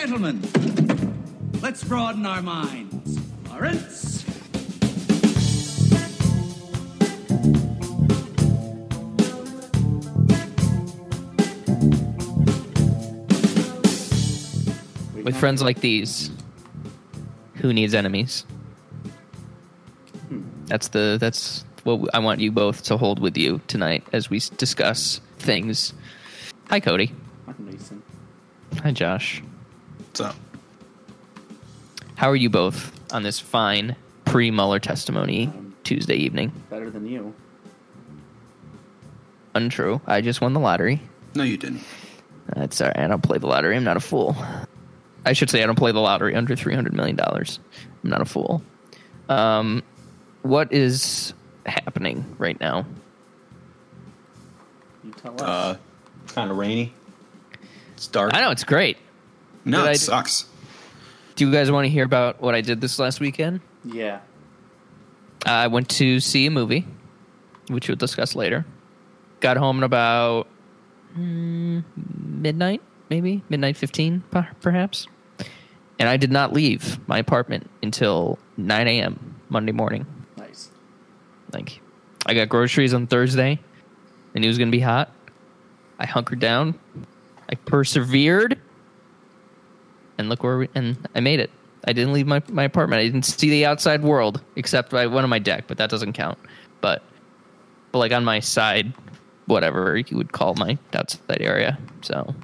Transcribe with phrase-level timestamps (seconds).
[0.00, 0.40] Gentlemen,
[1.60, 3.18] let's broaden our minds.
[3.48, 4.24] Lawrence?
[15.24, 16.30] With friends like these,
[17.56, 18.46] who needs enemies?
[20.66, 24.40] That's the that's what I want you both to hold with you tonight as we
[24.58, 25.92] discuss things.
[26.68, 27.12] Hi, Cody.
[27.48, 28.00] I'm Mason.
[28.80, 29.42] Hi, Josh.
[30.18, 30.40] What's up?
[32.16, 35.52] How are you both on this fine pre Mueller testimony
[35.84, 36.50] Tuesday evening?
[36.70, 37.34] Better than you.
[39.54, 40.00] Untrue.
[40.08, 41.00] I just won the lottery.
[41.36, 41.82] No, you didn't.
[42.48, 42.98] That's all right.
[42.98, 43.76] I don't play the lottery.
[43.76, 44.34] I'm not a fool.
[45.24, 47.60] I should say I don't play the lottery under three hundred million dollars.
[48.02, 48.60] I'm not a fool.
[49.28, 49.84] Um,
[50.42, 51.32] what is
[51.64, 52.86] happening right now?
[55.04, 55.42] You tell us.
[55.42, 55.76] Uh,
[56.26, 56.92] kind of rainy.
[57.94, 58.34] It's dark.
[58.34, 58.96] I know it's great.
[59.68, 60.46] No, Did it I- sucks.
[61.36, 63.60] Do you guys want to hear about what I did this last weekend?
[63.84, 64.20] yeah.
[65.46, 66.84] I went to see a movie,
[67.68, 68.66] which we'll discuss later.
[69.38, 70.48] Got home at about
[71.16, 74.24] mm, midnight, maybe midnight fifteen,
[74.60, 75.06] perhaps.
[76.00, 79.36] And I did not leave my apartment until nine a.m.
[79.48, 80.06] Monday morning.
[80.36, 80.70] Nice.
[81.52, 81.80] Like,
[82.26, 83.60] I got groceries on Thursday.
[84.34, 85.12] I knew it was going to be hot.
[86.00, 86.76] I hunkered down.
[87.48, 88.58] I persevered.
[90.18, 91.50] And look where we, and I made it.
[91.86, 93.00] I didn't leave my, my apartment.
[93.00, 96.12] I didn't see the outside world except I went on my deck, but that doesn't
[96.12, 96.38] count.
[96.80, 97.02] But,
[97.92, 98.92] but like on my side,
[99.46, 101.78] whatever you would call my outside area.
[102.02, 102.34] So,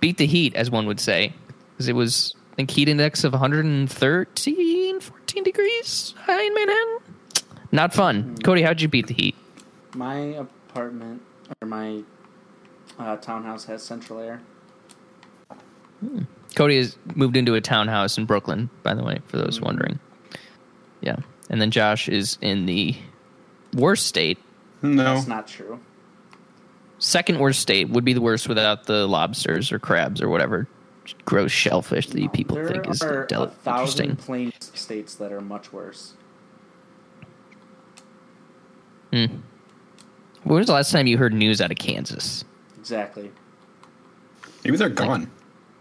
[0.00, 1.32] beat the heat, as one would say,
[1.72, 6.98] because it was I think heat index of 113, 14 degrees high in Manhattan.
[7.70, 8.36] Not fun.
[8.38, 9.36] Cody, how'd you beat the heat?
[9.94, 11.22] My apartment
[11.60, 12.02] or my
[12.98, 14.40] uh, townhouse has central air.
[16.58, 19.66] Cody has moved into a townhouse in Brooklyn, by the way, for those mm-hmm.
[19.66, 20.00] wondering.
[21.00, 21.18] Yeah.
[21.48, 22.96] And then Josh is in the
[23.74, 24.38] worst state.
[24.82, 25.14] No.
[25.14, 25.78] That's not true.
[26.98, 30.66] Second worst state would be the worst without the lobsters or crabs or whatever
[31.24, 34.16] gross shellfish that you people there think is are del- a thousand interesting.
[34.16, 36.14] plain states that are much worse.
[39.12, 39.26] Hmm.
[40.42, 42.44] When was the last time you heard news out of Kansas?
[42.80, 43.30] Exactly.
[44.64, 45.30] Maybe they're gone.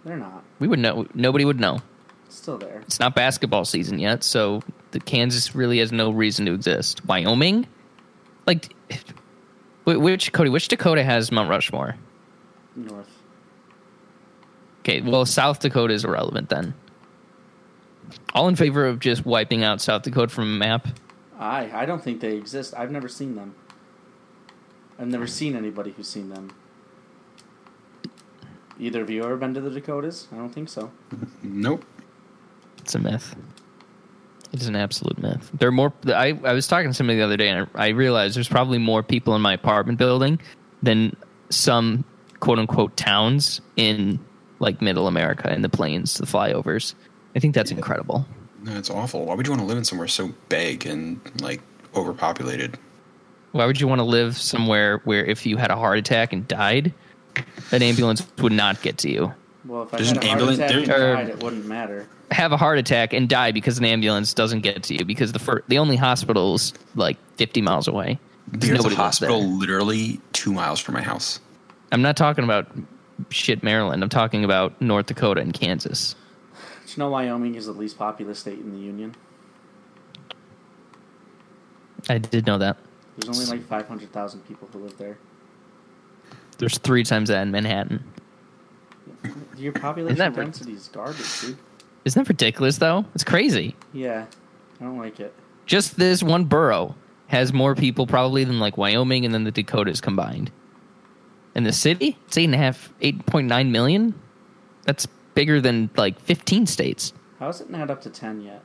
[0.07, 0.41] They're not.
[0.59, 1.06] We would know.
[1.13, 1.81] Nobody would know.
[2.28, 2.79] It's still there.
[2.84, 7.06] It's not basketball season yet, so the Kansas really has no reason to exist.
[7.06, 7.68] Wyoming,
[8.46, 8.73] like,
[9.84, 10.50] which Cody?
[10.50, 11.97] Which Dakota has Mount Rushmore?
[12.73, 13.09] North.
[14.79, 16.73] Okay, well, South Dakota is irrelevant then.
[18.34, 20.88] All in favor of just wiping out South Dakota from a map?
[21.38, 22.73] I I don't think they exist.
[22.78, 23.56] I've never seen them.
[24.97, 26.51] I've never seen anybody who's seen them.
[28.80, 30.28] Either of you ever been to the Dakotas?
[30.32, 30.92] I don't think so.
[31.44, 31.84] Nope.
[32.80, 33.36] It's a myth.
[34.54, 35.52] It is an absolute myth.
[35.54, 35.94] There are more.
[36.08, 38.78] I, I was talking to somebody the other day, and I, I realized there's probably
[38.78, 40.40] more people in my apartment building
[40.82, 41.16] than
[41.50, 42.06] some
[42.40, 44.20] quote unquote towns in
[44.60, 46.94] like middle America in the plains, the flyovers.
[47.36, 48.26] I think that's incredible.
[48.64, 49.26] No, it's awful.
[49.26, 51.62] Why would you want to live in somewhere so big and like
[51.96, 52.78] overpopulated?
[53.52, 56.48] Why would you want to live somewhere where if you had a heart attack and
[56.48, 56.94] died,
[57.72, 59.34] an ambulance would not get to you?
[59.66, 62.08] Well, if I There's had an a heart ambulance- attack and died, it wouldn't matter.
[62.31, 65.40] Have a heart attack and die because an ambulance doesn't get to you because the
[65.40, 68.20] fir- the only hospital is like 50 miles away.
[68.50, 69.50] There's a Nobody lives hospital there.
[69.50, 71.40] literally two miles from my house.
[71.92, 72.68] I'm not talking about
[73.30, 74.03] shit Maryland.
[74.03, 76.16] I'm talking about North Dakota and Kansas.
[76.86, 79.16] Do you know Wyoming is the least populous state in the union?
[82.09, 82.78] I did know that.
[83.18, 85.18] There's only like 500,000 people who live there.
[86.57, 88.03] There's three times that in Manhattan.
[89.57, 91.57] Your population that rid- density is garbage, dude.
[92.06, 93.06] Isn't that ridiculous though?
[93.16, 93.75] It's crazy.
[93.94, 94.25] Yeah,
[94.79, 95.34] I don't like it.
[95.66, 96.96] Just this one borough
[97.28, 100.51] has more people probably than like Wyoming and then the Dakotas combined.
[101.56, 104.14] And the city, it's eight and a half, eight point nine million.
[104.84, 107.14] That's bigger than like fifteen states.
[107.40, 108.64] How is it not up to 10 yet?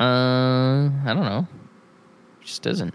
[0.00, 1.46] Uh, I don't know.
[2.40, 2.92] It just isn't.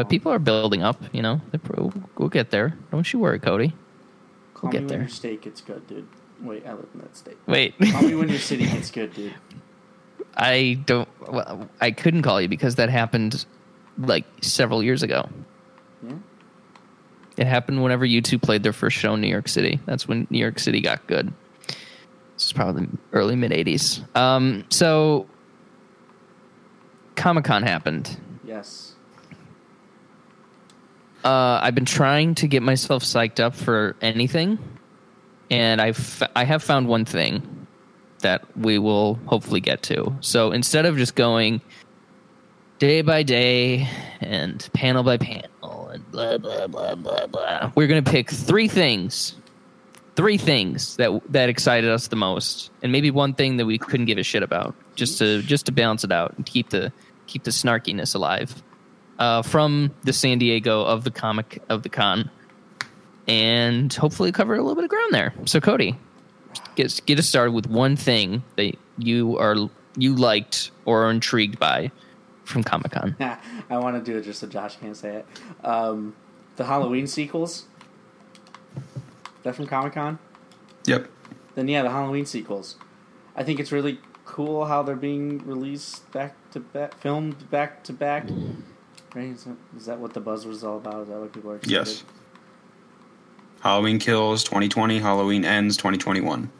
[0.00, 0.96] But people are building up.
[1.12, 2.74] You know, pro- we'll get there.
[2.90, 3.74] Don't you worry, Cody.
[4.54, 4.96] Call get me there.
[4.96, 6.08] when your state gets good, dude.
[6.40, 7.36] Wait, I live in that state.
[7.46, 7.74] Wait.
[7.78, 9.34] Call me when your city gets good, dude.
[10.38, 11.06] I don't.
[11.30, 13.44] Well, I couldn't call you because that happened
[13.98, 15.28] like several years ago.
[16.02, 16.14] Yeah?
[17.36, 19.80] It happened whenever you two played their first show in New York City.
[19.84, 21.30] That's when New York City got good.
[22.36, 24.16] This is probably the early mid '80s.
[24.16, 25.26] Um, so
[27.16, 28.18] Comic Con happened.
[28.42, 28.89] Yes.
[31.24, 34.58] Uh, I've been trying to get myself psyched up for anything,
[35.50, 37.66] and I've I have found one thing
[38.20, 40.16] that we will hopefully get to.
[40.20, 41.60] So instead of just going
[42.78, 43.88] day by day
[44.20, 49.34] and panel by panel and blah blah blah blah blah, we're gonna pick three things,
[50.16, 54.06] three things that that excited us the most, and maybe one thing that we couldn't
[54.06, 56.90] give a shit about, just to just to balance it out and keep the
[57.26, 58.62] keep the snarkiness alive
[59.20, 62.30] uh, from the San Diego of the comic of the con,
[63.28, 65.32] and hopefully cover a little bit of ground there.
[65.44, 65.96] So Cody,
[66.74, 69.56] get get us started with one thing that you are
[69.96, 71.92] you liked or are intrigued by
[72.44, 73.16] from Comic Con.
[73.70, 75.26] I want to do it just so Josh can't say it.
[75.64, 76.16] Um,
[76.56, 77.66] the Halloween sequels.
[79.42, 80.18] That from Comic Con.
[80.86, 81.08] Yep.
[81.54, 82.76] Then yeah, the Halloween sequels.
[83.36, 87.92] I think it's really cool how they're being released back to back, filmed back to
[87.92, 88.28] back.
[89.14, 89.30] Right?
[89.30, 91.02] Is that, is that what the buzz was all about?
[91.02, 91.72] Is that what people are excited?
[91.72, 92.04] Yes.
[93.60, 94.98] Halloween kills 2020.
[94.98, 96.50] Halloween ends 2021.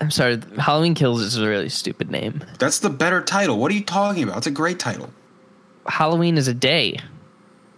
[0.00, 2.42] I'm sorry, Halloween Kills is a really stupid name.
[2.58, 3.58] That's the better title.
[3.58, 4.38] What are you talking about?
[4.38, 5.10] It's a great title.
[5.86, 6.98] Halloween is a day.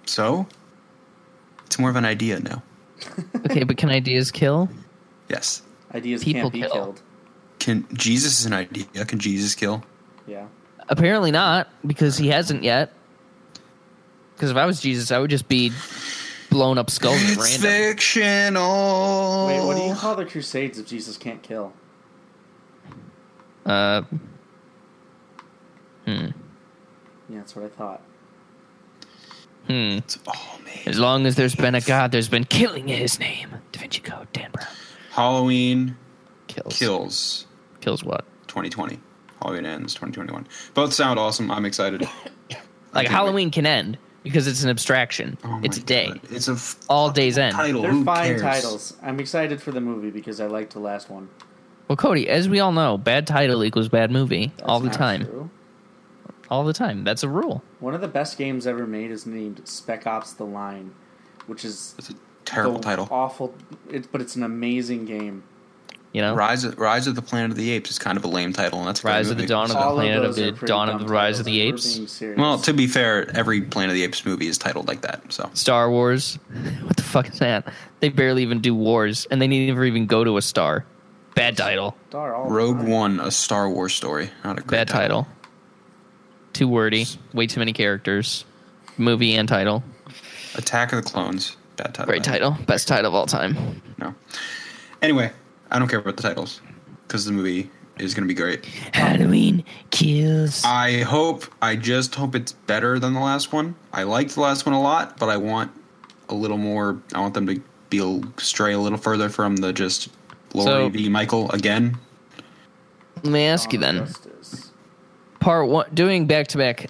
[0.06, 0.46] So,
[1.66, 2.62] it's more of an idea now.
[3.44, 4.68] Okay, but can ideas kill?
[5.28, 5.62] Yes.
[5.92, 6.70] Ideas People can't be kill.
[6.70, 7.02] killed.
[7.58, 9.04] Can Jesus is an idea?
[9.04, 9.82] Can Jesus kill?
[10.28, 10.46] Yeah.
[10.88, 12.92] Apparently not, because he hasn't yet.
[14.42, 15.70] Because if I was Jesus, I would just be
[16.50, 17.60] blown up skulls at It's random.
[17.94, 19.46] fictional.
[19.46, 21.72] Wait, what do you call the Crusades if Jesus can't kill?
[23.64, 24.02] Uh,
[26.04, 26.26] hmm.
[27.28, 28.02] Yeah, that's what I thought.
[29.68, 29.98] Hmm.
[30.26, 30.74] Oh man.
[30.86, 33.48] As long as there's been a god, there's been killing in his name.
[33.70, 34.66] Da Vinci Code, Dan Brown.
[35.12, 35.96] Halloween
[36.48, 36.76] Kills.
[36.76, 37.46] kills
[37.80, 38.24] Kills what?
[38.48, 38.98] 2020.
[39.40, 40.48] Halloween ends 2021.
[40.74, 41.48] Both sound awesome.
[41.52, 42.08] I'm excited.
[42.92, 45.36] Like Halloween can end because it's an abstraction.
[45.44, 46.08] Oh it's a day.
[46.08, 46.20] God.
[46.30, 47.54] It's a f- All days end.
[47.54, 47.82] title.
[47.82, 48.42] They're Who fine cares?
[48.42, 48.96] titles.
[49.02, 51.28] I'm excited for the movie because I liked the last one.
[51.88, 54.94] Well, Cody, as we all know, bad title equals bad movie That's all the not
[54.96, 55.24] time.
[55.24, 55.50] true.
[56.48, 57.04] All the time.
[57.04, 57.62] That's a rule.
[57.80, 60.92] One of the best games ever made is named Spec Ops: The Line,
[61.46, 62.14] which is It's a
[62.44, 63.08] terrible title.
[63.10, 63.54] Awful,
[63.90, 65.44] it, but it's an amazing game.
[66.12, 68.28] You know, Rise of, Rise of the Planet of the Apes is kind of a
[68.28, 69.46] lame title, and that's a great Rise of the.
[69.46, 72.20] Dawn of the All Planet of the Dawn of the Rise of the Apes.
[72.36, 75.32] Well, to be fair, every Planet of the Apes movie is titled like that.
[75.32, 76.38] So Star Wars.
[76.82, 77.72] What the fuck is that?
[78.00, 80.84] They barely even do wars, and they never even go to a star.
[81.34, 81.96] Bad title.
[82.10, 82.88] Star Rogue time.
[82.88, 85.26] One, a Star Wars story, not a great Bad title.
[86.52, 87.06] Too wordy.
[87.32, 88.44] Way too many characters.
[88.98, 89.82] Movie and title.
[90.56, 92.10] Attack of the Clones, bad title.
[92.10, 92.56] Great title.
[92.66, 93.80] Best title of all time.
[93.96, 94.14] No.
[95.00, 95.32] Anyway,
[95.72, 96.60] I don't care about the titles
[97.08, 98.64] because the movie is going to be great.
[98.94, 100.62] Halloween kills.
[100.64, 103.74] I hope, I just hope it's better than the last one.
[103.92, 105.72] I liked the last one a lot, but I want
[106.28, 107.00] a little more.
[107.14, 107.60] I want them to
[107.90, 110.08] be a- stray a little further from the just
[110.54, 111.08] Laurie So- v.
[111.08, 111.96] Michael again.
[113.22, 114.08] Let me ask you then.
[115.40, 116.86] Part one, doing back to back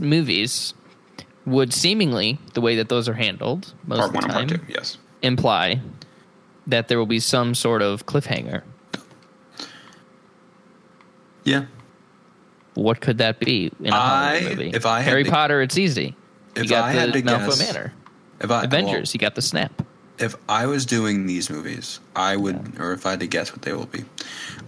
[0.00, 0.74] movies
[1.46, 4.58] would seemingly, the way that those are handled most Part of the one and time,
[4.58, 4.98] part two, yes.
[5.22, 5.80] imply
[6.66, 8.62] that there will be some sort of cliffhanger.
[11.44, 11.66] Yeah.
[12.74, 14.70] What could that be in a I- movie?
[14.70, 16.16] if I had Harry to- Potter, it's easy.
[16.56, 17.92] You If got I the had to Malfoy guess- Manor.
[18.40, 19.82] If I, Avengers, you got the snap.
[20.18, 23.62] if I was doing these movies, I would, or if I had to guess what
[23.62, 24.04] they will be,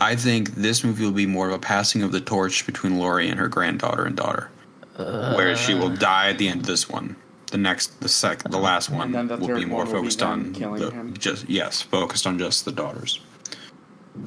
[0.01, 3.29] I think this movie will be more of a passing of the torch between Laurie
[3.29, 4.51] and her granddaughter and daughter,
[4.97, 5.97] whereas she will uh.
[5.97, 7.17] die at the end of this one.
[7.57, 10.19] The next, the sec, the last one the will be more one will be focused
[10.19, 11.15] them on killing the, him?
[11.17, 13.19] just yes, focused on just the daughters.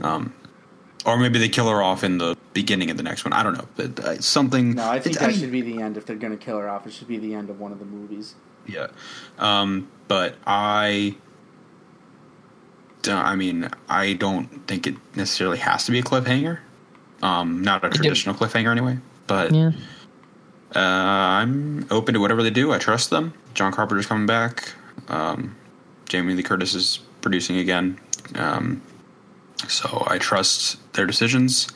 [0.01, 0.33] Um,
[1.05, 3.33] or maybe they kill her off in the beginning of the next one.
[3.33, 4.73] I don't know, but uh, something.
[4.73, 5.95] No, I think it- that mean, should be the end.
[5.95, 7.77] If they're going to kill her off, it should be the end of one of
[7.77, 8.33] the movies.
[8.65, 8.87] Yeah.
[9.37, 11.15] Um, but I.
[13.03, 16.57] don't- I mean, I don't think it necessarily has to be a cliffhanger.
[17.21, 18.97] Um, not a traditional cliffhanger anyway.
[19.27, 19.73] But Yeah.
[20.75, 22.71] Uh, I'm open to whatever they do.
[22.71, 23.33] I trust them.
[23.53, 24.73] John Carpenter's coming back.
[25.07, 25.55] Um,
[26.07, 27.99] Jamie Lee Curtis is producing again.
[28.35, 28.81] Um,
[29.67, 31.67] so I trust their decisions.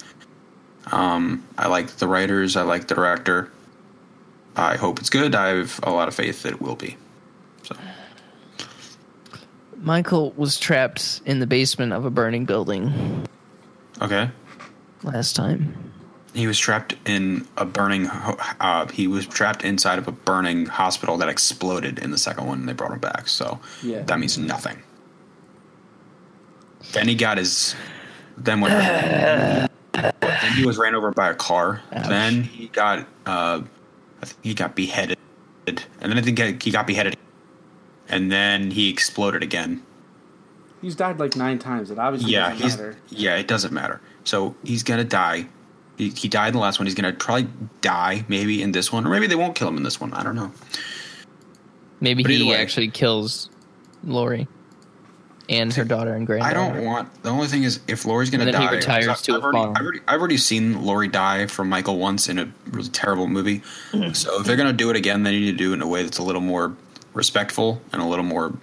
[0.91, 2.55] Um, I like the writers.
[2.55, 3.51] I like the director.
[4.55, 5.33] I hope it's good.
[5.33, 6.97] I have a lot of faith that it will be.
[7.63, 7.75] So
[9.77, 13.25] Michael was trapped in the basement of a burning building
[14.01, 14.29] okay,
[15.03, 15.92] last time.
[16.33, 18.07] He was trapped in a burning.
[18.07, 22.59] Uh, he was trapped inside of a burning hospital that exploded in the second one.
[22.59, 23.27] and They brought him back.
[23.27, 24.01] So Yeah.
[24.03, 24.81] that means nothing.
[26.91, 27.75] Then he got his.
[28.37, 28.69] Then what?
[28.71, 29.69] then
[30.55, 31.81] he was ran over by a car.
[31.91, 33.07] Then he got.
[33.25, 33.61] Uh,
[34.21, 35.17] I think he got beheaded,
[35.67, 37.17] and then I think he got beheaded
[38.09, 39.81] and then he exploded again.
[40.81, 41.89] He's died like nine times.
[41.89, 42.97] It obviously Yeah, doesn't matter.
[43.09, 44.01] yeah, it doesn't matter.
[44.25, 45.47] So he's gonna die.
[45.97, 46.85] He, he died in the last one.
[46.87, 47.47] He's gonna probably
[47.81, 50.13] die maybe in this one, or maybe they won't kill him in this one.
[50.13, 50.51] I don't know.
[51.99, 53.49] Maybe But he way- actually kills
[54.03, 54.47] Laurie
[55.49, 56.57] and her daughter and granddaughter.
[56.59, 57.23] I don't want.
[57.23, 59.37] The only thing is, if Laurie's gonna And then he die, retires I've, to a
[59.37, 59.59] I've already.
[59.59, 63.59] I've already, I've already seen Lori die from Michael once in a really terrible movie.
[63.91, 64.13] Mm-hmm.
[64.13, 66.03] so if they're gonna do it again, they need to do it in a way
[66.03, 66.75] that's a little more
[67.13, 68.53] respectful and a little more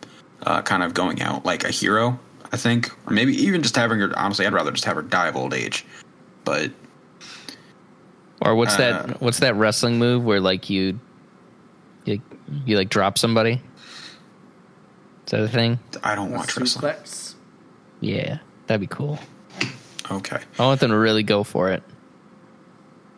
[0.43, 2.19] uh, kind of going out like a hero.
[2.53, 4.13] I think, or maybe even just having her.
[4.19, 5.85] Honestly, I'd rather just have her die of old age.
[6.45, 6.73] But
[8.41, 9.21] Or what's Uh, that?
[9.21, 10.99] What's that wrestling move where like you,
[12.05, 12.21] you,
[12.65, 13.61] you like drop somebody?
[15.27, 15.79] Is that a thing?
[16.03, 16.93] I don't watch wrestling.
[16.95, 17.35] Suplex.
[18.01, 19.19] Yeah, that'd be cool.
[20.11, 20.39] Okay.
[20.59, 21.83] I want them to really go for it.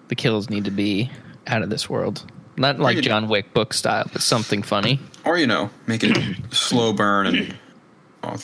[0.09, 1.11] The kills need to be
[1.47, 2.25] out of this world.
[2.59, 4.99] Not like Bring it- John Wick book style, but something funny.
[5.25, 6.19] Or you know, make it
[6.53, 7.57] slow burn and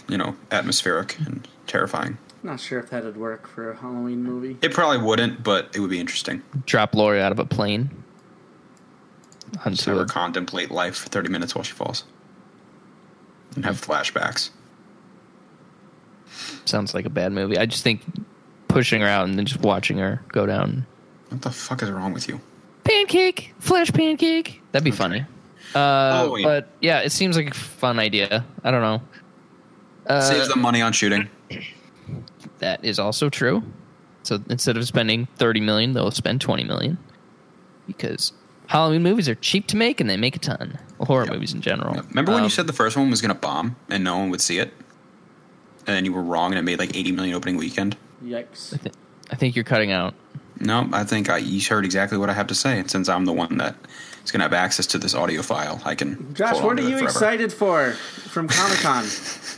[0.08, 2.16] you know, atmospheric and terrifying.
[2.42, 4.56] Not sure if that'd work for a Halloween movie.
[4.62, 6.42] It probably wouldn't, but it would be interesting.
[6.66, 7.90] Drop Laurie out of a plane.
[9.52, 12.04] Just Onto have her contemplate life for thirty minutes while she falls,
[13.56, 14.50] and have flashbacks.
[16.64, 17.58] sounds like a bad movie.
[17.58, 18.02] I just think
[18.68, 20.86] pushing her out and then just watching her go down.
[21.30, 22.40] What the fuck is wrong with you?
[22.84, 24.62] Pancake, flash pancake.
[24.72, 25.24] That'd be funny.
[25.74, 26.44] Uh, Halloween.
[26.44, 28.44] but yeah, it seems like a fun idea.
[28.62, 29.02] I don't know.
[30.06, 31.28] Uh, Saves them money on shooting.
[32.58, 33.62] That is also true.
[34.22, 36.98] So instead of spending 30 million, they'll spend 20 million
[37.86, 38.32] because
[38.66, 40.78] Halloween movies are cheap to make and they make a ton.
[40.98, 41.32] Well, horror Yep.
[41.34, 41.94] movies in general.
[42.10, 44.30] Remember when Um, you said the first one was going to bomb and no one
[44.30, 44.74] would see it,
[45.86, 47.96] and then you were wrong and it made like eighty million opening weekend?
[48.22, 48.74] Yikes.
[48.74, 48.90] I, thi-
[49.30, 50.14] I think you're cutting out.
[50.60, 52.80] No, I think I, you heard exactly what I have to say.
[52.80, 53.76] And since I'm the one that
[54.24, 56.34] is going to have access to this audio file, I can.
[56.34, 57.04] Josh, hold on what to are you forever.
[57.10, 59.04] excited for from Comic Con?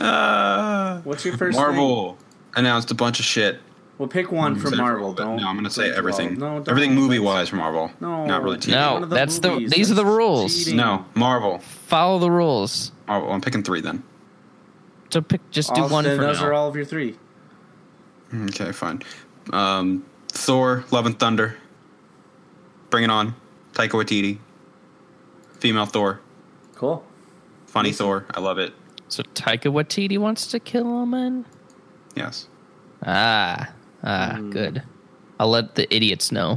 [0.00, 1.64] Uh, What's your first thing?
[1.66, 2.18] Marvel
[2.56, 3.60] announced a bunch of shit.
[3.98, 5.06] Well, pick one from Marvel.
[5.08, 5.12] all.
[5.14, 5.36] Don't.
[5.36, 6.34] no, I'm going to say everything.
[6.38, 6.68] No, don't.
[6.68, 7.90] everything movie wise from Marvel.
[8.00, 8.26] No.
[8.26, 8.70] not really TV.
[8.72, 8.94] No.
[8.94, 9.70] One of the that's the- movies.
[9.70, 10.54] these are the rules.
[10.56, 10.76] cheating.
[10.76, 11.58] No, Marvel.
[11.60, 12.92] Follow the rules.
[13.08, 13.30] Marvel.
[13.32, 14.02] I'm picking three then.
[15.10, 16.46] So pick, just do All- one then for those now.
[16.48, 17.16] are all of your three.
[18.34, 19.02] Okay, fine.
[19.52, 21.56] Um, Thor: Love and Thunder.
[22.90, 23.34] Bring it on.
[23.72, 24.38] Taika Waititi.
[25.60, 26.20] Female Thor.
[26.74, 27.04] Cool.
[27.66, 28.26] Funny Thor.
[28.34, 28.74] I love it.
[29.08, 31.44] So Taika Waititi wants to kill a man.
[32.14, 32.48] Yes.
[33.04, 33.70] Ah,
[34.02, 34.50] ah, Hmm.
[34.50, 34.82] good.
[35.38, 36.56] I'll let the idiots know.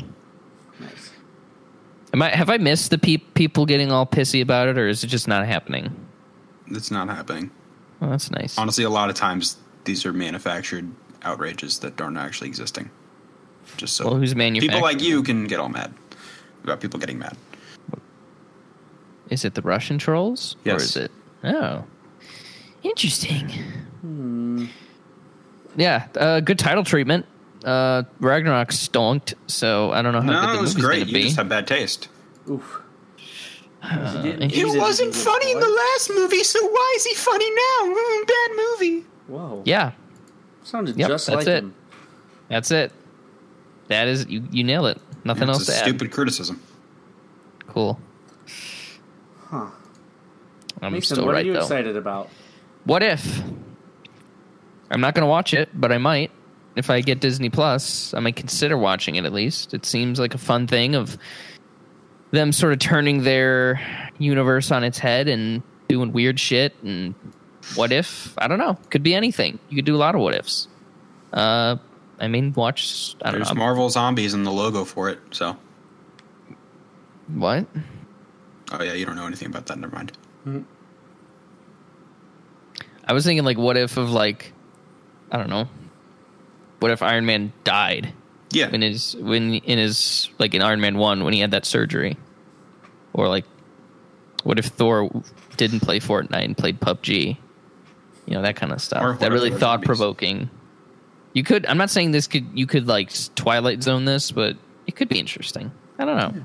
[0.80, 1.12] Nice.
[2.14, 5.04] Am I have I missed the peop people getting all pissy about it, or is
[5.04, 5.94] it just not happening?
[6.68, 7.52] It's not happening.
[8.00, 8.58] Well, that's nice.
[8.58, 10.90] Honestly, a lot of times these are manufactured
[11.24, 12.90] outrages that aren't actually existing.
[13.78, 15.94] Just so Well, who's people like you can get all mad
[16.64, 17.38] about people getting mad.
[19.30, 20.56] Is it the Russian trolls?
[20.66, 21.12] Or is it?
[21.44, 21.84] Oh,
[22.84, 23.50] interesting.
[24.02, 24.66] Hmm.
[25.76, 27.26] Yeah, uh, good title treatment.
[27.64, 30.98] Uh, Ragnarok stonked, so I don't know how No, good it the was movie's great.
[31.00, 32.08] going to You just have bad taste.
[32.50, 32.82] Oof.
[33.84, 37.50] Uh, didn't- He he- wasn't funny in the last movie, so why is he funny
[37.50, 37.94] now?
[37.94, 39.06] Mm, bad movie.
[39.28, 39.62] Whoa.
[39.66, 39.92] yeah,
[40.64, 41.64] Sounded Yep, just that's like it.
[41.64, 41.74] him.
[42.50, 42.92] that's it.
[43.88, 44.44] That is you.
[44.52, 45.00] You nail it.
[45.24, 45.84] Nothing else It's a to add.
[45.86, 46.62] stupid criticism.
[47.68, 48.00] Cool.
[49.50, 49.68] Huh.
[50.82, 51.60] I'm Mason, still what right are you though.
[51.62, 52.30] excited about?
[52.90, 53.44] What if?
[54.90, 56.32] I'm not going to watch it, but I might.
[56.76, 59.76] If I get Disney Plus, I might consider watching it at least.
[59.76, 61.16] It seems like a fun thing of
[62.32, 63.80] them sort of turning their
[64.18, 66.74] universe on its head and doing weird shit.
[66.82, 67.14] And
[67.76, 68.34] what if?
[68.40, 68.76] I don't know.
[68.90, 69.60] Could be anything.
[69.70, 70.68] You could do a lot of what ifs.
[71.32, 71.76] Uh,
[72.20, 73.16] I mean, watch.
[73.22, 73.60] I don't There's know.
[73.60, 75.20] Marvel Zombies in the logo for it.
[75.30, 75.56] So,
[77.28, 77.68] what?
[78.72, 79.78] oh yeah, you don't know anything about that.
[79.78, 80.12] Never mind.
[83.10, 84.54] I was thinking like, what if of like,
[85.32, 85.68] I don't know.
[86.78, 88.14] What if Iron Man died?
[88.52, 91.66] Yeah, in his when in his like in Iron Man one when he had that
[91.66, 92.18] surgery,
[93.14, 93.46] or like,
[94.44, 95.10] what if Thor
[95.58, 97.38] didn't play Fortnite and played PUBG?
[98.28, 99.20] You know that kind of stuff.
[99.20, 100.50] That really thought provoking.
[101.34, 101.66] You could.
[101.66, 102.48] I'm not saying this could.
[102.54, 104.56] You could like Twilight Zone this, but
[104.88, 105.72] it could be interesting.
[105.98, 106.44] I don't know.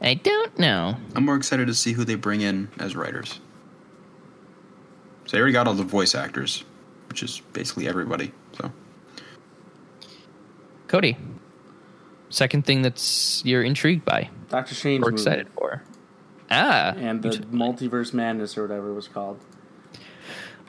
[0.00, 0.96] I don't know.
[1.14, 3.40] I'm more excited to see who they bring in as writers.
[5.28, 6.64] So they already got all the voice actors,
[7.10, 8.32] which is basically everybody.
[8.56, 8.72] So
[10.86, 11.18] Cody,
[12.30, 15.20] second thing that's you're intrigued by Doctor Strange or movie.
[15.22, 15.82] excited for?
[16.50, 19.38] Ah, And the Multiverse Madness or whatever it was called.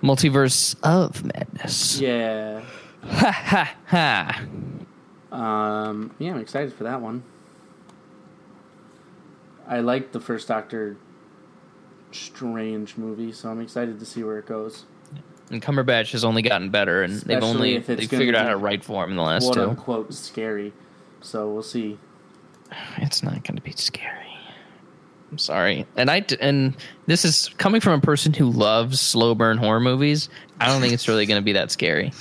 [0.04, 2.02] multiverse of madness.
[2.02, 2.62] Yeah.
[3.06, 4.42] Ha ha ha.
[5.32, 7.24] Um, yeah, I'm excited for that one.
[9.66, 10.98] I liked the first Doctor
[12.12, 14.86] strange movie, so I'm excited to see where it goes.
[15.52, 18.84] And Cumberbatch has only gotten better, and they've only they figured out how to write
[18.84, 19.70] for him in the last Quote two.
[19.70, 20.74] unquote scary.
[21.22, 21.98] So we'll see.
[22.98, 24.16] It's not going to be scary.
[25.32, 26.76] I'm sorry, and I and
[27.06, 30.30] this is coming from a person who loves slow burn horror movies.
[30.60, 32.12] I don't think it's really going to be that scary.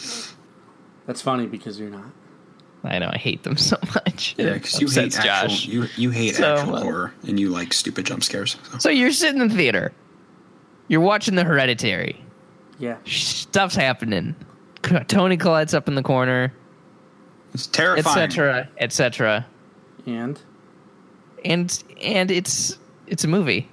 [1.06, 2.10] That's funny because you're not.
[2.84, 4.34] I know I hate them so much.
[4.38, 5.66] Yeah, because you hate actual Josh.
[5.66, 8.56] you you hate So, actual uh, horror and you like stupid jump scares.
[8.72, 8.78] So.
[8.78, 9.92] So you're sitting in the theater,
[10.88, 12.20] you're watching The Hereditary.
[12.78, 12.96] Yeah.
[13.04, 14.36] Stuff's happening.
[15.08, 16.52] Toni Collette's up in the corner,
[17.52, 18.18] It's terrifying.
[18.24, 19.44] etc., etc.
[20.06, 20.40] And
[21.44, 23.68] and and it's it's a movie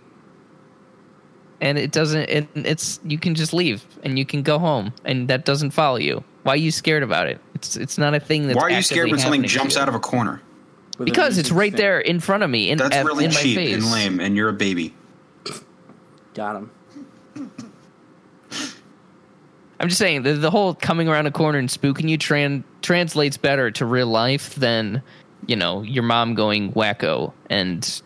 [1.62, 5.28] and it doesn't it, it's you can just leave and you can go home and
[5.30, 8.48] that doesn't follow you why are you scared about it it's it's not a thing
[8.48, 10.42] that's Why are you scared when something jumps out of a corner?
[11.04, 11.78] because it's right thing.
[11.82, 14.20] there in front of me in, That's at- really in my cheap face and lame,
[14.22, 14.94] and you're a baby.
[16.34, 16.72] Got him.
[19.80, 23.36] i'm just saying the, the whole coming around a corner and spooking you tran- translates
[23.38, 25.02] better to real life than
[25.48, 28.02] you know your mom going wacko and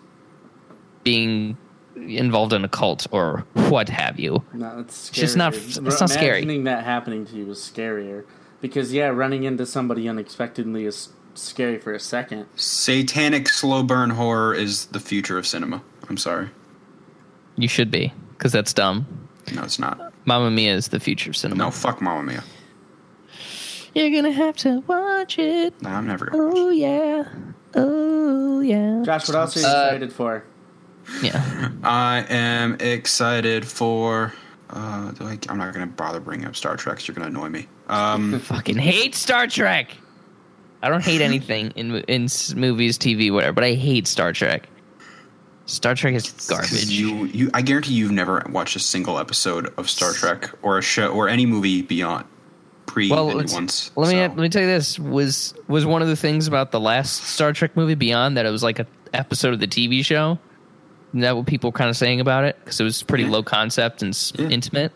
[1.04, 1.56] being
[1.96, 5.88] involved in a cult or what have you No, it's just not- scarier.
[5.88, 6.40] it's not scary.
[6.42, 8.26] Imagining that happening to you is scarier.
[8.62, 12.46] Because yeah, running into somebody unexpectedly is scary for a second.
[12.56, 15.82] Satanic slow burn horror is the future of cinema.
[16.10, 16.50] I'm sorry.
[17.56, 19.06] you should be because that's dumb
[19.54, 20.14] No, it's not.
[20.26, 21.64] Mamma Mia is the future of cinema.
[21.66, 22.44] No, fuck Mamma Mia.
[23.96, 25.80] You're gonna have to watch it.
[25.82, 27.24] No, I'm never gonna watch Oh yeah.
[27.76, 29.02] Oh yeah.
[29.06, 30.44] Josh, what else are you Uh, excited for?
[31.22, 31.70] Yeah.
[31.84, 34.34] I am excited for.
[34.70, 36.98] Uh, I, I'm not going to bother bringing up Star Trek.
[36.98, 37.68] 'cause You're going to annoy me.
[37.88, 39.96] Um, Fucking hate Star Trek.
[40.82, 44.70] I don't hate anything in in movies, TV, whatever, but I hate Star Trek.
[45.66, 46.86] Star Trek is garbage.
[46.90, 50.82] You, you, I guarantee you've never watched a single episode of Star Trek or a
[50.82, 52.26] show or any movie beyond
[52.86, 53.94] pre well, new let's- me so.
[54.04, 57.52] let me tell you this was was one of the things about the last Star
[57.54, 60.40] Trek movie Beyond that it was like a episode of the TV show.
[61.10, 62.58] Isn't that what people were kind of saying about it?
[62.64, 63.32] Because it was pretty Yeah.
[63.32, 64.48] low concept and Yeah.
[64.50, 64.92] intimate.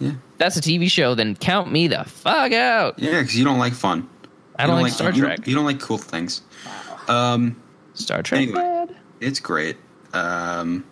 [0.00, 1.14] Yeah, That's a TV show.
[1.14, 2.98] Then count me the fuck out.
[2.98, 4.08] yeah, because you don't like fun.
[4.58, 5.36] I You don't like Star you Trek.
[5.38, 6.42] Don't, you don't like cool things.
[7.08, 7.56] Um,
[7.94, 8.58] Star Trek Anyway.
[8.60, 8.96] bad.
[9.20, 9.76] it's great.
[10.12, 10.84] Um,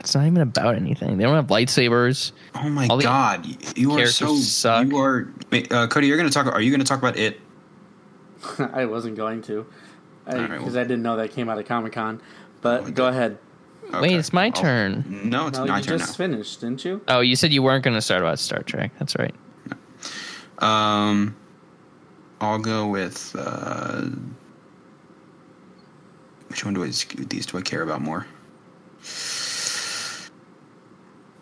[0.00, 1.16] It's not even about anything.
[1.18, 2.32] They don't have lightsabers.
[2.54, 4.86] oh my All god, you are so suck.
[4.86, 5.28] you are.
[5.70, 6.46] uh, Cody, you're going to talk.
[6.46, 7.40] Are you going to talk about it?
[8.72, 9.66] I wasn't going to.
[10.24, 12.20] Because All right, well- I didn't know that came out of Comic Con.
[12.62, 13.38] But Oh, go did.
[13.90, 14.02] Ahead.
[14.02, 15.04] Wait, it's my I'll- turn.
[15.30, 17.00] No, it's No, my you turn just finished, didn't you?
[17.08, 18.92] Oh, you said you weren't going to start about Star Trek.
[18.98, 19.34] That's right.
[20.60, 20.66] now.
[20.68, 21.36] Um,
[22.40, 23.34] I'll go with.
[23.38, 24.06] Uh,
[26.48, 26.86] which one do I?
[26.86, 28.26] These do I care about more?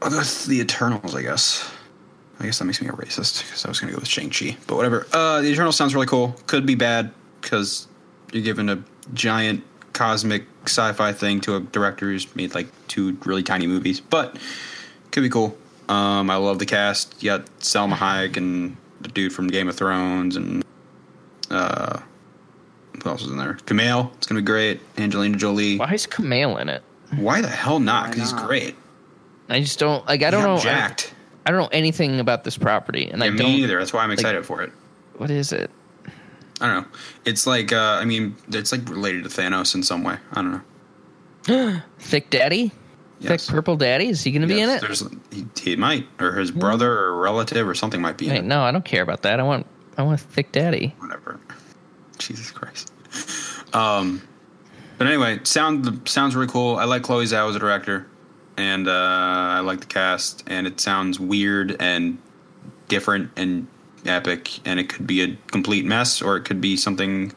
[0.02, 1.70] I'll go with the Eternals, I guess.
[2.40, 4.28] I guess that makes me a racist because I was going to go with Shang
[4.28, 5.07] Chi, but whatever.
[5.12, 6.35] Uh, the Eternals sounds really cool.
[6.46, 7.87] Could be bad because
[8.33, 8.83] you're given a
[9.14, 9.62] giant
[9.94, 14.37] cosmic sci-fi thing to a director who's made like two really tiny movies, but
[15.11, 15.57] could be cool.
[15.88, 17.22] Um, I love the cast.
[17.22, 20.64] You got Salma Hayek and the dude from Game of Thrones, and
[21.50, 22.00] uh,
[23.02, 23.54] who else is in there?
[23.66, 24.12] Kumail.
[24.16, 24.80] It's gonna be great.
[24.98, 25.78] Angelina Jolie.
[25.78, 26.83] Why is Kumail in it?
[27.16, 28.11] Why the hell not?
[28.11, 28.74] Because he's great.
[29.48, 30.22] I just don't like.
[30.22, 30.61] I don't got know.
[30.61, 31.14] Jacked.
[31.46, 33.46] I don't know anything about this property, and I Yeah, don't.
[33.50, 33.78] me neither.
[33.78, 34.72] That's why I'm excited for it.
[35.18, 35.70] What is it?
[36.60, 36.88] I don't know.
[37.24, 40.16] It's like uh, I mean, it's like related to Thanos in some way.
[40.32, 41.80] I don't know.
[41.98, 42.72] Thick Daddy?
[43.20, 43.46] Yes.
[43.46, 44.08] Thick Purple Daddy?
[44.08, 44.86] Is he going to be in Yes, it?
[44.86, 48.38] There's, he, he might, or his brother, or relative, or something might be in Wait,
[48.40, 48.44] it.
[48.44, 49.40] no, I don't care about that.
[49.40, 49.66] I want.
[49.96, 50.94] I want Thick Daddy.
[50.98, 51.38] whatever.
[52.18, 52.92] Jesus Christ.
[53.72, 54.22] Um,
[54.98, 56.76] but anyway, sound sounds really cool.
[56.76, 58.06] I like Chloe Zhao as a director,
[58.56, 62.18] and uh, I like the cast, and it sounds weird and
[62.86, 63.66] different and
[64.06, 67.32] epic, and it could be a complete mess, or it could be something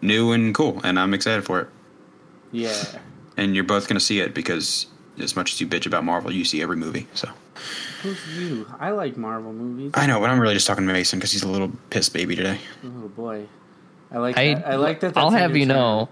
[0.00, 1.68] new and cool, and I'm excited for it.
[2.50, 2.82] Yeah.
[3.36, 4.86] And you're both going to see it because
[5.18, 7.06] as much as you bitch about Marvel, you see every movie.
[7.14, 7.28] So
[8.02, 8.66] Who's you?
[8.80, 9.92] I like Marvel movies.
[9.94, 12.34] I know, but I'm really just talking to Mason because he's a little piss baby
[12.34, 12.58] today.
[12.84, 13.46] Oh boy.
[14.10, 14.66] I like I that.
[14.66, 15.16] I like that.
[15.16, 15.76] I'll have you term.
[15.76, 16.08] know,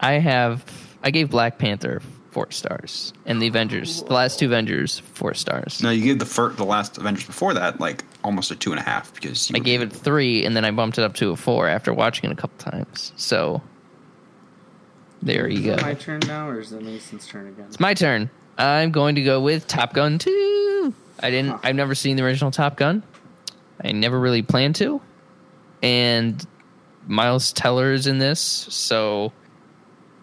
[0.00, 0.64] I have.
[1.02, 2.02] I gave Black Panther
[2.36, 5.82] four stars, and the Avengers, the last two Avengers, four stars.
[5.82, 8.78] No, you gave the first, the last Avengers before that like almost a two and
[8.78, 11.30] a half because you I gave it three, and then I bumped it up to
[11.30, 13.14] a four after watching it a couple times.
[13.16, 13.62] So
[15.22, 15.72] there you Is go.
[15.76, 17.64] it my turn now, or is it Mason's turn again?
[17.68, 18.28] It's my turn.
[18.58, 20.92] I'm going to go with Top Gun 2.
[21.22, 23.02] I didn't I've never seen the original Top Gun.
[23.82, 25.00] I never really planned to.
[25.82, 26.46] And
[27.06, 29.32] Miles Teller is in this, so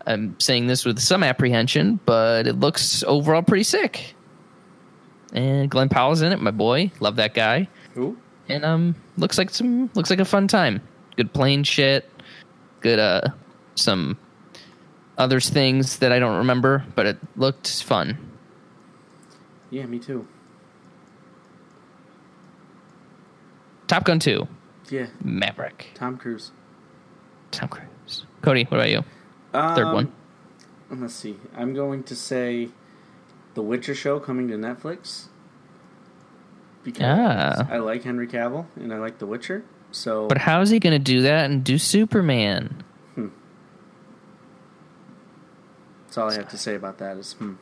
[0.06, 4.16] I'm saying this with some apprehension, but it looks overall pretty sick.
[5.34, 6.42] and Glenn Powell's in it.
[6.42, 7.68] My boy, love that guy.
[7.94, 8.18] Who?
[8.50, 10.82] And um, looks like some looks like a fun time.
[11.16, 12.10] Good plane shit.
[12.82, 13.22] Good uh,
[13.76, 14.18] some
[15.18, 18.18] other things that I don't remember, but it looked fun.
[19.70, 20.28] Yeah, me too.
[23.88, 24.48] Top Gun Two,
[24.90, 26.52] Yeah, Maverick, Tom Cruise.
[27.52, 28.26] Tom Cruise.
[28.42, 29.04] Cody, what about you?
[29.54, 30.12] Third Um, one.
[30.90, 31.38] Let's see.
[31.56, 32.70] I'm going to say
[33.54, 35.26] The Witcher show coming to Netflix.
[36.84, 37.04] Because
[37.60, 37.68] Ah.
[37.72, 39.64] I like Henry Cavill and I like The Witcher.
[39.92, 42.84] So But how's he going to do that and do Superman?
[46.06, 47.54] that's all I have to say about that is hmm.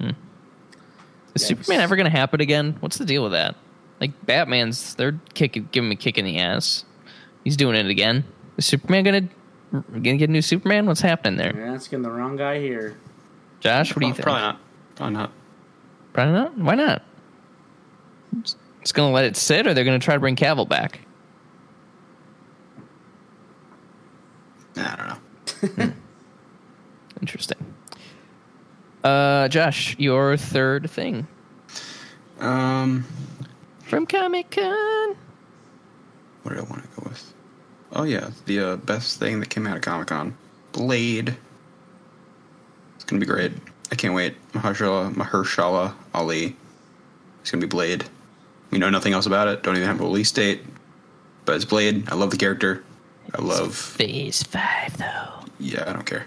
[0.00, 0.12] Is
[1.42, 2.76] Yeah, Superman ever going to happen again?
[2.80, 3.56] What's the deal with that?
[4.00, 6.84] Like Batman's, they're kicking, giving him a kick in the ass.
[7.42, 8.24] He's doing it again.
[8.56, 9.34] Is Superman going to
[9.72, 10.86] gonna get a new Superman?
[10.86, 11.54] What's happening there?
[11.54, 12.96] You're asking the wrong guy here.
[13.60, 14.24] Josh, what do you think?
[14.24, 14.60] Probably not.
[14.94, 15.32] Probably not.
[16.12, 16.58] Probably not.
[16.58, 17.02] Why not?
[18.82, 21.00] It's going to let it sit, or they're going to try to bring Cavill back.
[24.76, 24.96] I
[25.60, 25.92] don't know.
[27.20, 27.74] Interesting.
[29.02, 31.26] Uh, Josh, your third thing
[32.40, 33.04] Um,
[33.82, 35.16] from Comic Con.
[36.42, 37.34] what did I want to go with?
[37.92, 40.36] Oh yeah, the uh, best thing that came out of Comic Con,
[40.72, 41.36] Blade.
[42.96, 43.52] It's gonna be great.
[43.90, 44.36] I can't wait.
[44.52, 46.56] Mahershala, Mahershala Ali.
[47.40, 48.04] It's gonna be Blade.
[48.70, 49.62] We know nothing else about it.
[49.62, 50.62] Don't even have a release date.
[51.46, 52.10] But it's Blade.
[52.10, 52.84] I love the character.
[53.34, 53.74] I love.
[53.74, 55.46] Phase five, though.
[55.58, 56.26] Yeah, I don't care.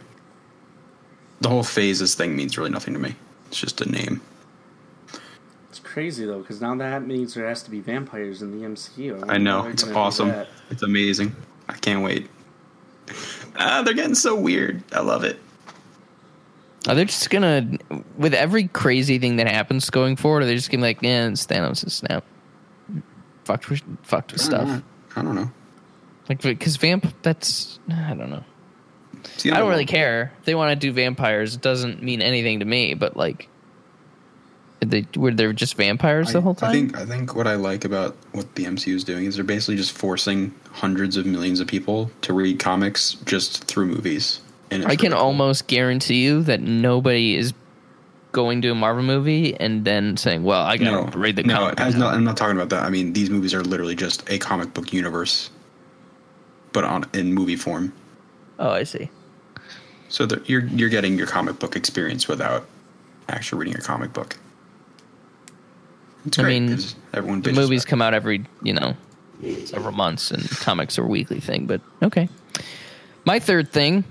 [1.41, 3.15] The whole phases thing means really nothing to me.
[3.47, 4.21] It's just a name.
[5.69, 9.26] It's crazy though, because now that means there has to be vampires in the MCU.
[9.30, 9.65] I know.
[9.67, 10.45] It's they're gonna do awesome.
[10.69, 11.36] It's amazing.
[11.69, 12.30] I can't wait.
[13.58, 14.84] Ah, they're getting so weird.
[14.93, 15.39] I love it.
[16.88, 17.78] Are they just gonna,
[18.17, 21.28] with every crazy thing that happens going forward, are they just gonna be like, yeah,
[21.28, 22.24] it's Thanos' snap?
[23.43, 24.67] Fucked with, fucked with I stuff.
[24.67, 24.82] know.
[25.15, 25.52] I don't know.
[26.28, 28.43] Like, because vamp, that's, I don't know.
[29.45, 30.32] I don't really care.
[30.39, 33.47] If they want to do vampires, it doesn't mean anything to me, but like,
[34.82, 36.70] they were they just vampires the whole time?
[36.70, 39.44] I think I think what I like about what the MCU is doing is they're
[39.44, 44.41] basically just forcing hundreds of millions of people to read comics just through movies.
[44.72, 45.26] And I can really cool.
[45.26, 47.54] almost guarantee you that nobody is
[48.32, 51.56] going to a Marvel movie and then saying, "Well, I no gotta read the no.
[51.56, 52.84] comic." it has now." not, I'm not talking about that.
[52.84, 55.52] I mean, these movies are literally just a comic book universe,
[56.74, 57.94] but on in movie form.
[58.58, 59.10] oh, I see.
[60.10, 62.65] So you're you're getting your comic book experience without
[63.30, 64.38] actually reading a comic book.
[66.25, 66.77] It's I mean,
[67.13, 68.95] everyone The movies come out every you know
[69.65, 71.65] several months, and comics are a weekly thing.
[71.65, 72.29] But okay,
[73.25, 74.03] my third thing.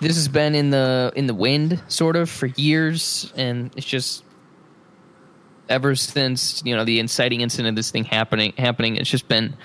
[0.00, 4.24] This has been in the in the wind sort of for years, and it's just
[5.68, 8.96] ever since you know the inciting incident of this thing happening happening.
[8.96, 9.56] It's just been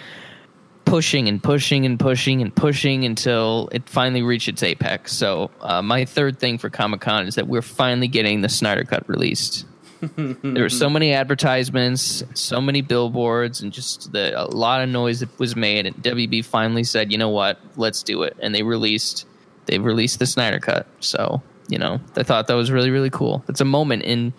[0.85, 5.11] pushing and pushing and pushing and pushing until it finally reached its apex.
[5.11, 8.83] So uh, my third thing for Comic Con is that we're finally getting the Snyder
[8.83, 9.65] Cut released.
[10.01, 15.21] There were so many advertisements, so many billboards, and just the, a lot of noise
[15.21, 15.85] that was made.
[15.85, 17.59] And WB finally said, "You know what?
[17.75, 19.25] Let's do it." And they released
[19.65, 20.87] they released the Snyder Cut.
[20.99, 23.43] So you know, I thought that was really really cool.
[23.47, 24.33] It's a moment in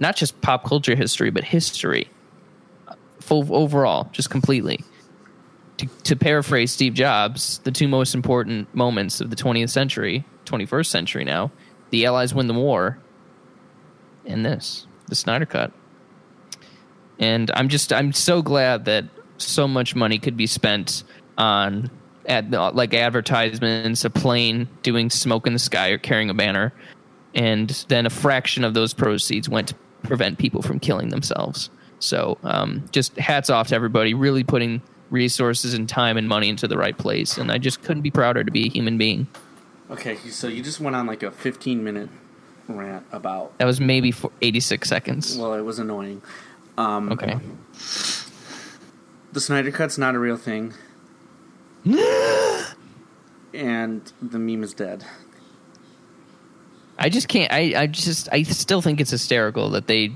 [0.00, 2.08] not just pop culture history, but history
[2.86, 4.84] uh, full overall, just completely.
[5.78, 10.86] To, to paraphrase Steve Jobs, the two most important moments of the 20th century, 21st
[10.86, 11.52] century now,
[11.90, 12.98] the Allies win the war,
[14.26, 15.72] and this, the Snyder Cut.
[17.18, 19.04] And I'm just, I'm so glad that
[19.38, 21.02] so much money could be spent
[21.36, 21.90] on
[22.26, 26.72] ad, like advertisements, a plane doing smoke in the sky or carrying a banner,
[27.34, 31.70] and then a fraction of those proceeds went to prevent people from killing themselves.
[32.00, 36.68] So, um, just hats off to everybody, really putting resources and time and money into
[36.68, 37.38] the right place.
[37.38, 39.26] And I just couldn't be prouder to be a human being.
[39.90, 42.10] Okay, so you just went on like a 15 minute
[42.68, 43.56] rant about.
[43.58, 45.36] That was maybe for 86 seconds.
[45.36, 46.22] Well, it was annoying.
[46.76, 47.38] Um, Okay.
[49.32, 50.72] The Snyder Cut's not a real thing.
[53.54, 55.04] and the meme is dead.
[56.98, 57.52] I just can't.
[57.52, 58.28] I, I just.
[58.32, 60.12] I still think it's hysterical that they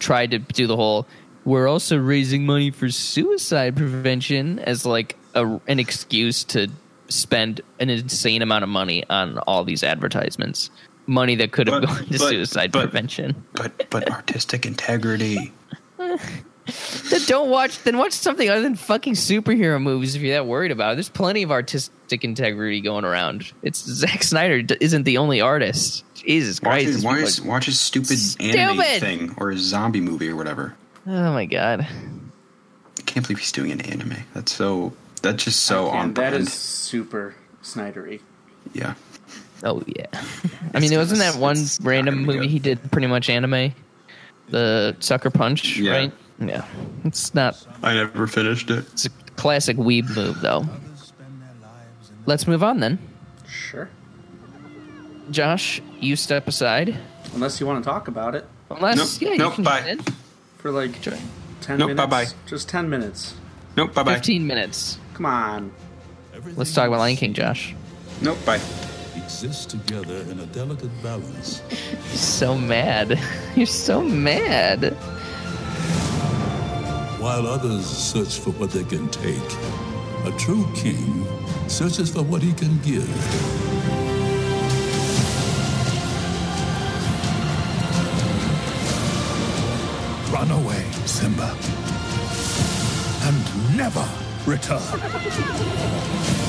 [0.00, 1.06] tried to do the whole.
[1.44, 6.68] We're also raising money for suicide prevention as like a, an excuse to
[7.08, 10.70] spend an insane amount of money on all these advertisements.
[11.06, 13.44] Money that could have But- gone to but- suicide but- prevention.
[13.54, 15.52] But but artistic integrity.
[15.98, 17.82] then don't watch.
[17.82, 20.96] Then watch something other than fucking superhero movies if you're that worried about it.
[20.96, 23.52] There's plenty of artistic integrity going around.
[23.62, 26.04] It's Zack Snyder isn't the only artist.
[26.14, 26.86] Jesus Watch Christ!
[26.86, 30.28] his, these watch, people his, are- watch his stupid anime thing or his zombie movie
[30.30, 30.74] or whatever.
[31.06, 31.86] oh my god!
[31.86, 34.16] I can't believe he's doing an anime.
[34.32, 34.94] That's so.
[35.20, 36.48] That's just so on And that brand.
[36.48, 38.20] is super Snydery.
[38.74, 38.94] yeah.
[39.64, 40.06] Oh yeah.
[40.74, 42.50] I mean, it wasn't that one random movie good.
[42.50, 43.72] he did pretty much anime,
[44.50, 45.90] the Sucker Punch, Yeah.
[45.92, 46.12] right?
[46.38, 46.64] Yeah.
[47.04, 47.64] It's not.
[47.82, 48.84] I never finished it.
[48.92, 50.66] It's a classic weeb move though.
[52.26, 52.98] Let's move on then.
[53.48, 53.88] Sure.
[55.30, 56.96] Josh, you step aside.
[57.34, 59.80] Unless you want to talk about it Unless, Nope, yeah, nope, you can bye.
[59.82, 60.00] join
[60.58, 61.14] for like Sure.
[61.62, 62.06] 10 Nope, minutes.
[62.06, 62.26] bye-bye.
[62.46, 63.34] Just 10 minutes.
[63.76, 63.94] Nope.
[63.94, 64.14] Bye bye.
[64.14, 64.98] 15 minutes.
[65.14, 65.72] Come on.
[66.56, 67.74] Let's talk about Lion King, Josh.
[68.20, 68.38] Nope.
[68.44, 68.60] Bye.
[69.24, 71.62] Exist together in a delicate balance.
[71.70, 73.18] You're so mad.
[73.56, 74.92] You're so mad.
[77.18, 79.50] While others search for what they can take,
[80.26, 81.26] a true king
[81.68, 83.08] searches for what he can give.
[90.30, 91.56] Run away, Simba,
[93.22, 94.06] and never
[94.46, 96.43] return.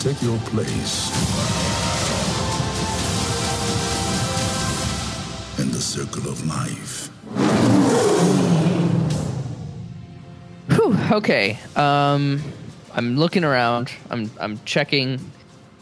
[0.00, 1.10] Take your place
[5.58, 7.08] in the circle of life.
[10.70, 11.58] Whew, okay.
[11.74, 12.40] Um,
[12.94, 13.90] I'm looking around.
[14.08, 15.18] I'm I'm checking,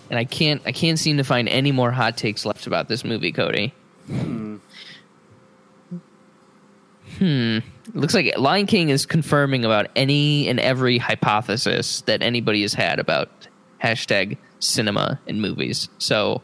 [0.08, 3.04] and I can't I can't seem to find any more hot takes left about this
[3.04, 3.74] movie, Cody.
[4.06, 4.56] Hmm.
[7.18, 12.74] It looks like Lion King is confirming about any and every hypothesis that anybody has
[12.74, 13.48] had about
[13.82, 15.88] hashtag cinema and movies.
[15.98, 16.42] So,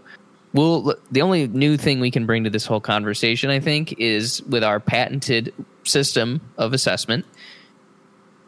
[0.52, 4.42] we'll the only new thing we can bring to this whole conversation, I think, is
[4.42, 5.52] with our patented
[5.84, 7.26] system of assessment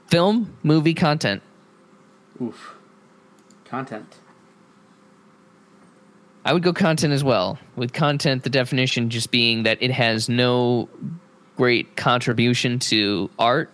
[0.09, 1.43] film movie content
[2.41, 2.75] Oof.
[3.65, 4.21] Content.
[6.45, 10.29] i would go content as well with content the definition just being that it has
[10.29, 10.89] no
[11.57, 13.71] great contribution to art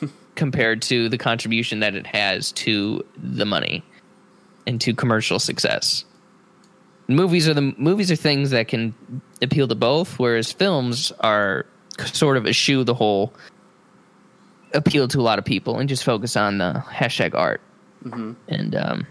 [0.38, 3.82] compared to the contribution that it has to the money
[4.66, 6.04] and to commercial success.
[7.08, 8.94] Movies are the movies are things that can
[9.42, 11.66] appeal to both whereas films are
[12.12, 13.34] sort of eschew the whole
[14.72, 17.60] appeal to a lot of people and just focus on the hashtag art.
[18.46, 19.06] And um,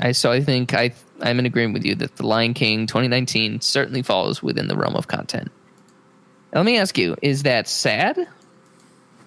[0.00, 3.60] I so I think I I'm in agreement with you that the Lion King 2019
[3.60, 5.52] certainly falls within the realm of content.
[6.52, 8.18] Now, let me ask you: Is that sad,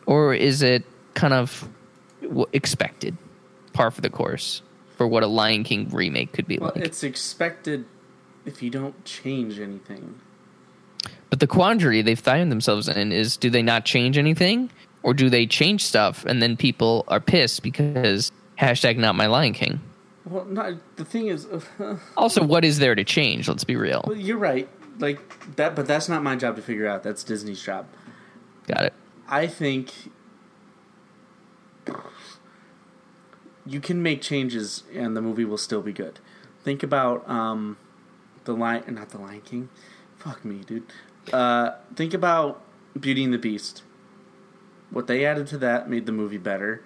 [0.05, 0.83] or is it
[1.15, 1.67] kind of
[2.54, 3.17] expected,
[3.73, 4.62] par for the course
[4.97, 6.86] for what a Lion King remake could be Well, like?
[6.86, 7.86] it's expected
[8.45, 10.19] if you don't change anything.
[11.30, 14.69] But the quandary they've found themselves in is: Do they not change anything,
[15.04, 19.54] or do they change stuff and then people are pissed because hashtag not my Lion
[19.54, 19.82] King?
[20.25, 21.47] Well, no, the thing is,
[22.17, 23.47] Also, what is there to change?
[23.47, 24.04] Let's be real.
[24.08, 24.67] well, you're right.
[24.97, 27.04] Like that, but that's not my job to figure out.
[27.04, 27.86] That's Disney's job.
[28.67, 28.93] Got it.
[29.28, 29.91] I think
[33.65, 36.19] you can make changes and the movie will still be good.
[36.63, 37.78] Think about um,
[38.45, 39.69] the lion, not the Lion King.
[40.17, 40.84] Fuck me, dude.
[41.32, 42.62] Uh, think about
[42.99, 43.84] Beauty and the Beast.
[44.91, 46.84] What they added to that made the movie better.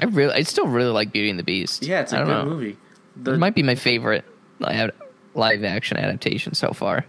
[0.00, 1.84] I really, I still really like Beauty and the Beast.
[1.84, 2.44] Yeah, it's a good know.
[2.44, 2.78] movie.
[3.16, 4.24] The it might be my favorite
[4.60, 4.92] live,
[5.34, 7.04] live action adaptation so far.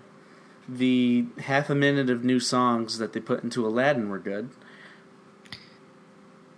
[0.67, 4.49] the half a minute of new songs that they put into Aladdin were good.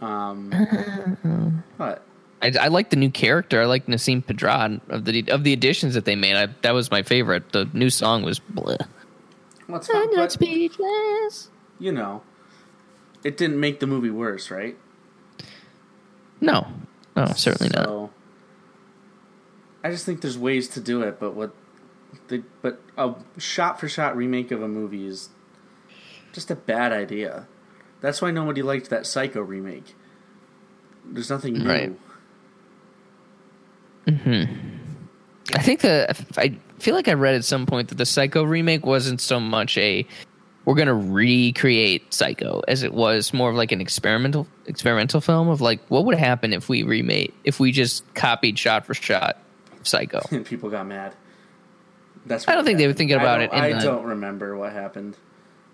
[0.02, 0.52] Um,
[1.78, 2.04] what?
[2.44, 3.62] I, I like the new character.
[3.62, 6.36] I like Nasim Pedrad of the of the additions that they made.
[6.36, 7.54] I, that was my favorite.
[7.54, 8.86] The new song was bleh.
[9.68, 11.50] What's fine, but, speechless.
[11.80, 12.22] you know,
[13.24, 14.78] it didn't make the movie worse, right?
[16.42, 16.68] No,
[17.16, 18.12] no, certainly not.
[19.86, 21.56] I just think there's ways to do it, but what
[22.28, 25.30] the but a shot for shot remake of a movie is
[26.34, 27.48] just a bad idea.
[28.02, 29.96] That's why nobody liked that Psycho remake.
[31.06, 31.70] There's nothing new.
[31.70, 31.98] Right.
[34.08, 38.86] I think the I feel like I read at some point that the Psycho remake
[38.86, 40.06] wasn't so much a
[40.66, 45.62] we're gonna recreate Psycho as it was more of like an experimental experimental film of
[45.62, 49.38] like what would happen if we remade if we just copied shot for shot
[49.84, 50.22] Psycho.
[50.46, 51.14] People got mad.
[52.26, 52.98] That's I don't think they were happened.
[52.98, 55.18] thinking about I it I the- don't remember what happened.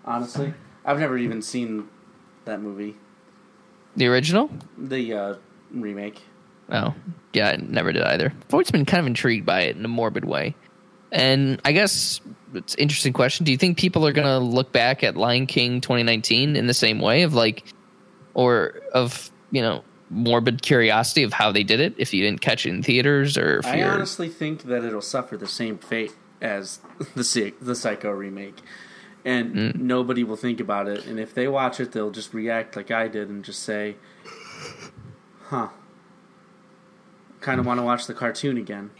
[0.04, 0.52] Honestly,
[0.84, 1.88] I've never even seen
[2.46, 2.96] that movie,
[3.96, 4.50] The original?
[4.78, 5.34] the uh,
[5.70, 6.22] remake.
[6.70, 6.94] Oh,
[7.32, 8.26] yeah, I never did either.
[8.46, 10.54] I've always been kind of intrigued by it in a morbid way.
[11.12, 12.20] And I guess
[12.54, 13.44] it's an interesting question.
[13.44, 16.74] Do you think people are going to look back at Lion King 2019 in the
[16.74, 17.64] same way of like,
[18.34, 22.66] or of, you know, morbid curiosity of how they did it if you didn't catch
[22.66, 23.90] it in theaters or if I you're.
[23.90, 26.78] honestly think that it'll suffer the same fate as
[27.14, 28.56] the the Psycho remake,
[29.24, 29.74] and Mm.
[29.80, 31.06] nobody will think about it.
[31.06, 33.96] And if they watch it, they'll just react like I did and just say,
[35.48, 35.68] "Huh."
[37.40, 38.90] Kind of want to watch the cartoon again.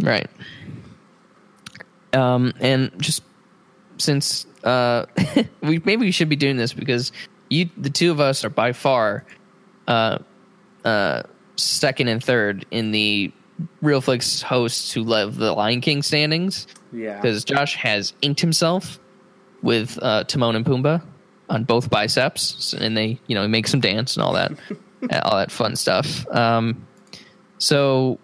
[0.00, 0.28] Right.
[2.12, 3.22] Um, and just
[3.98, 5.06] since uh,
[5.62, 7.12] we maybe we should be doing this because
[7.48, 9.24] you, the two of us, are by far
[9.88, 10.18] uh,
[10.84, 11.22] uh,
[11.56, 13.32] second and third in the
[13.82, 16.66] Real Flicks hosts who love the Lion King standings.
[16.92, 17.16] Yeah.
[17.16, 18.98] Because Josh has inked himself
[19.62, 21.02] with uh, Timon and Pumbaa
[21.48, 24.52] on both biceps, and they, you know, make some dance and all that,
[25.24, 26.26] all that fun stuff.
[26.28, 26.86] Um,
[27.60, 28.18] so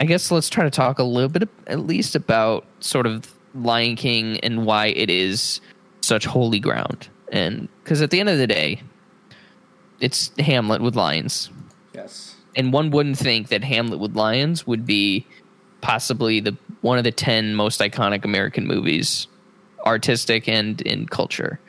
[0.00, 3.94] I guess let's try to talk a little bit, at least, about sort of Lion
[3.94, 5.60] King and why it is
[6.00, 7.08] such holy ground.
[7.30, 8.82] And because at the end of the day,
[10.00, 11.50] it's Hamlet with lions,
[11.94, 12.34] Yes.
[12.56, 15.24] and one wouldn't think that Hamlet with lions would be
[15.80, 19.28] possibly the one of the ten most iconic American movies,
[19.86, 21.60] artistic and in culture.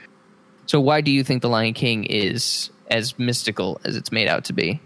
[0.66, 4.46] So, why do you think The Lion King is as mystical as it's made out
[4.46, 4.80] to be?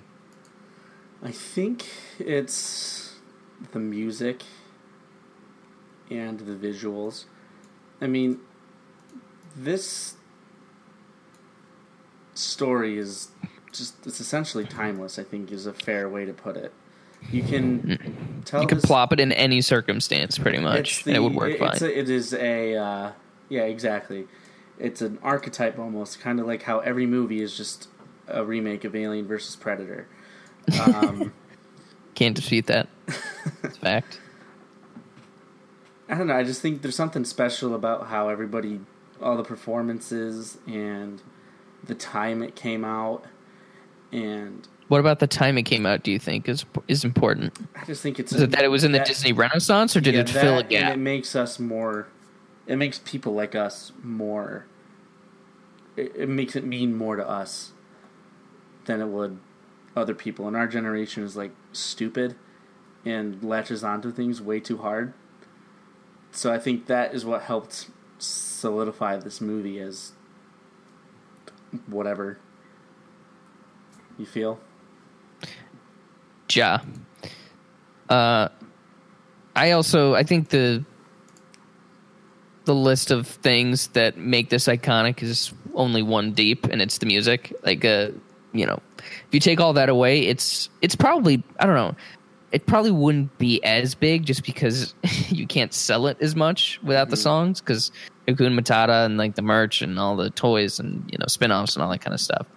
[1.28, 1.86] I think
[2.20, 3.16] it's
[3.74, 4.44] the music
[6.10, 7.26] and the visuals.
[8.00, 8.40] I mean,
[9.54, 10.16] this
[12.34, 13.28] story is
[13.74, 16.72] just it's essentially timeless, I think is a fair way to put it.
[17.30, 21.18] You can tell You could this- plop it in any circumstance, pretty much, it's and
[21.18, 21.76] it would work it- fine.
[21.82, 23.12] A, it is a uh,
[23.50, 24.28] yeah, exactly.
[24.80, 27.90] It's an archetype almost, kind of like how every movie is just
[28.30, 30.08] a remake of Alien versus Predator.
[30.84, 31.34] Um,
[32.16, 32.88] Can't defeat that.
[33.64, 34.20] It's a fact.
[36.10, 36.36] I don't know.
[36.36, 38.80] I just think there's something special about how everybody,
[39.22, 41.22] all the performances and
[41.84, 43.26] the time it came out,
[44.12, 46.04] and What about the time it came out?
[46.04, 47.54] Do you think is is important?
[47.76, 50.16] I just think it's Is it that it was in the Disney Renaissance, or did
[50.16, 50.94] yeah, it fill a that, and gap?
[50.94, 52.08] it makes us more.
[52.66, 54.66] It makes people like us more.
[55.96, 57.72] It, it makes it mean more to us
[58.86, 59.38] than it would
[59.98, 60.48] other people.
[60.48, 62.36] And our generation is like stupid
[63.06, 65.14] and latches onto things way too hard.
[66.32, 70.12] So I think that is what helped solidify this movie as
[71.88, 72.38] whatever
[74.18, 74.60] you feel.
[76.54, 76.82] Yeah.
[78.10, 78.50] Uh,
[79.56, 80.86] I also I think the
[82.68, 87.06] the list of things that make this iconic is only one deep, and it's the
[87.06, 87.54] music.
[87.64, 88.10] Like, uh,
[88.58, 91.96] you know, if you take all that away, it's it's probably I don't know.
[92.52, 94.94] It probably wouldn't be as big just because
[95.30, 97.24] you can't sell it as much without the mm.
[97.24, 97.92] songs because
[98.28, 101.84] Hakuna Matata and like the merch and all the toys and you know spin-offs and
[101.84, 102.48] all that kind of stuff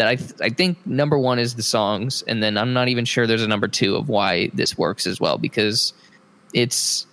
[0.00, 3.04] that I th- I think number one is the songs, and then I'm not even
[3.04, 5.92] sure there's a number two of why this works as well because
[6.54, 7.06] it's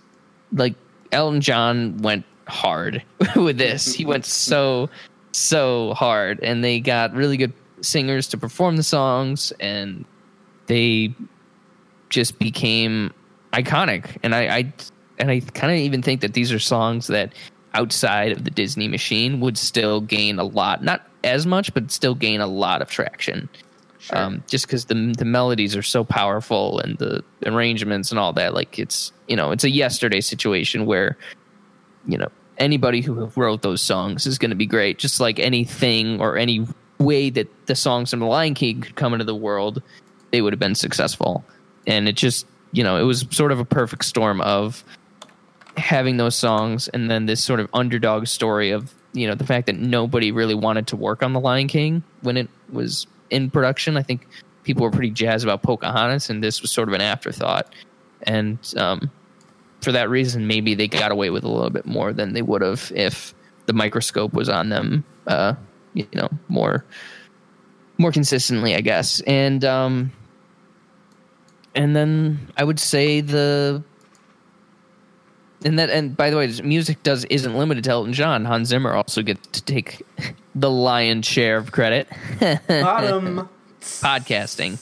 [0.53, 0.73] like
[1.11, 3.03] Elton John went hard
[3.35, 3.93] with this.
[3.93, 4.89] He went so
[5.33, 10.05] so hard, and they got really good singers to perform the songs, and
[10.67, 11.13] they
[12.09, 13.13] just became
[13.53, 14.17] iconic.
[14.23, 14.73] And I, I
[15.17, 17.33] and I kind of even think that these are songs that
[17.73, 22.15] outside of the Disney machine would still gain a lot, not as much, but still
[22.15, 23.49] gain a lot of traction.
[23.99, 24.17] Sure.
[24.17, 28.53] Um, just because the the melodies are so powerful and the arrangements and all that,
[28.53, 31.17] like it's you know it's a yesterday situation where
[32.07, 34.97] you know anybody who wrote those songs is going to be great.
[34.97, 36.65] Just like anything or any
[36.99, 39.81] way that the songs from the Lion King could come into the world,
[40.31, 41.43] they would have been successful.
[41.85, 44.83] And it just you know it was sort of a perfect storm of
[45.77, 49.67] having those songs and then this sort of underdog story of you know the fact
[49.67, 53.97] that nobody really wanted to work on the Lion King when it was in production.
[53.97, 54.27] I think
[54.63, 57.73] people were pretty jazzed about Pocahontas, and this was sort of an afterthought.
[58.23, 59.09] And um,
[59.81, 62.61] for that reason, maybe they got away with a little bit more than they would
[62.61, 63.33] have if
[63.65, 65.05] the microscope was on them.
[65.25, 65.53] Uh,
[65.97, 66.85] you know, more
[67.97, 69.21] more consistently, I guess.
[69.21, 70.11] And um,
[71.75, 73.83] and then I would say the
[75.65, 78.45] and that and by the way, music does isn't limited to Elton John.
[78.45, 80.03] Hans Zimmer also gets to take
[80.55, 82.07] the lion's share of credit.
[82.67, 83.49] Bottom.
[83.81, 84.79] Podcasting.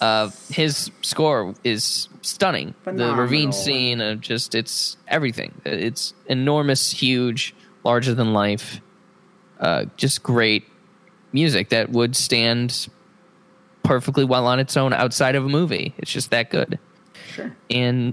[0.00, 2.74] Uh, his score is stunning.
[2.84, 3.22] The Phenomenal.
[3.22, 5.54] ravine scene, uh, just it's everything.
[5.64, 8.80] It's enormous, huge, larger than life.
[9.64, 10.68] Uh, just great
[11.32, 12.88] music that would stand
[13.82, 15.94] perfectly well on its own outside of a movie.
[15.96, 16.78] It's just that good.
[17.32, 17.56] Sure.
[17.70, 18.12] And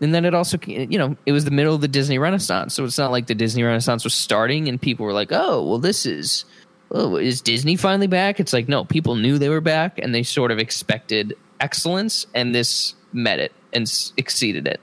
[0.00, 2.84] and then it also you know it was the middle of the Disney Renaissance, so
[2.84, 6.06] it's not like the Disney Renaissance was starting and people were like, oh well, this
[6.06, 6.44] is
[6.92, 8.38] oh is Disney finally back?
[8.38, 12.54] It's like no, people knew they were back and they sort of expected excellence, and
[12.54, 14.80] this met it and s- exceeded it.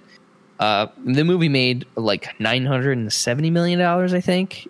[0.60, 4.68] Uh, the movie made like nine hundred and seventy million dollars, I think.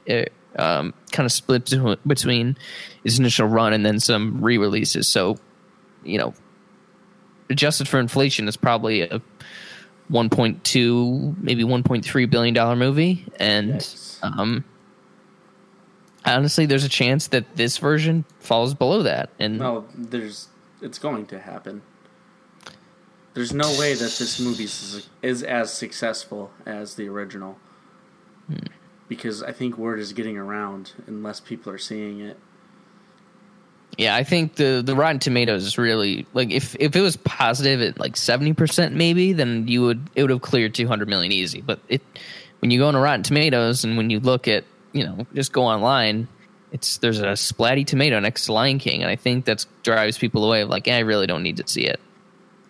[0.58, 2.58] Um, kind of split between- between
[3.06, 5.08] its initial run and then some re-releases.
[5.08, 5.38] So,
[6.04, 6.34] you know,
[7.50, 9.22] adjusted for inflation, it's probably a
[10.10, 13.26] one point two, maybe one point three billion dollar movie.
[13.40, 14.18] And Yikes.
[14.24, 14.66] um,
[16.26, 19.30] honestly, there's a chance that this version falls below that.
[19.40, 20.50] And No, there's.
[20.82, 21.82] It's going to happen.
[23.36, 27.58] There's no way that this movie is, is as successful as the original.
[29.12, 32.38] Because I think word is getting around, and less people are seeing it.
[33.98, 37.82] Yeah, I think the the Rotten Tomatoes is really like if if it was positive
[37.82, 41.34] at like seventy percent maybe, then you would it would have cleared two hundred million
[41.34, 41.60] easy.
[41.60, 42.02] But it
[42.60, 45.64] when you go into Rotten Tomatoes and when you look at you know just go
[45.64, 46.30] online,
[46.72, 50.46] it's there's a splatty tomato next to Lion King, and I think that drives people
[50.46, 50.62] away.
[50.62, 52.00] Of like, eh, I really don't need to see it.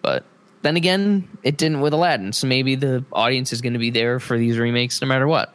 [0.01, 0.25] But
[0.63, 4.19] then again, it didn't with Aladdin, so maybe the audience is going to be there
[4.19, 5.53] for these remakes no matter what.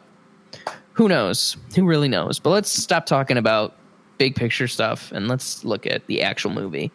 [0.97, 1.55] Who knows?
[1.75, 2.39] Who really knows?
[2.39, 3.75] But let's stop talking about
[4.17, 6.91] big picture stuff and let's look at the actual movie.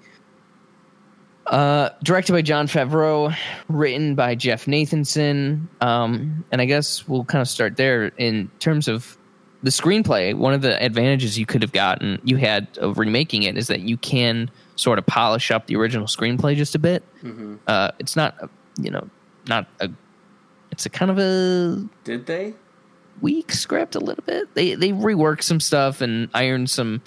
[1.47, 3.35] Uh, directed by Jon Favreau,
[3.69, 8.89] written by Jeff Nathanson, um, and I guess we'll kind of start there in terms
[8.89, 9.17] of
[9.63, 10.35] the screenplay.
[10.35, 13.81] One of the advantages you could have gotten, you had of remaking it, is that
[13.81, 17.05] you can sort of polish up the original screenplay just a bit.
[17.69, 18.37] Uh, it's not,
[18.81, 19.09] you know,
[19.47, 19.91] not a.
[20.73, 22.55] It's a kind of a Did they?
[23.23, 24.55] Weak script a little bit.
[24.55, 27.01] They they rework some stuff and iron some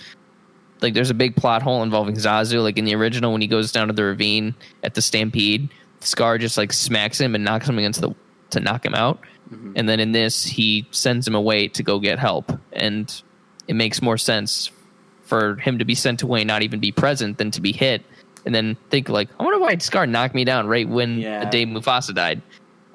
[0.82, 2.64] like there's a big plot hole involving Zazu.
[2.64, 6.38] Like in the original, when he goes down to the ravine at the stampede, Scar
[6.38, 8.14] just like smacks him and knocks him against the
[8.52, 9.20] to knock him out.
[9.52, 9.74] Mm-hmm.
[9.76, 13.22] And then in this, he sends him away to go get help, and
[13.68, 14.72] it makes more sense
[15.24, 18.04] for him to be sent away, not even be present, than to be hit,
[18.46, 21.44] and then think like, I wonder why Scar knocked me down right when Yeah.
[21.44, 22.42] the day Mufasa died.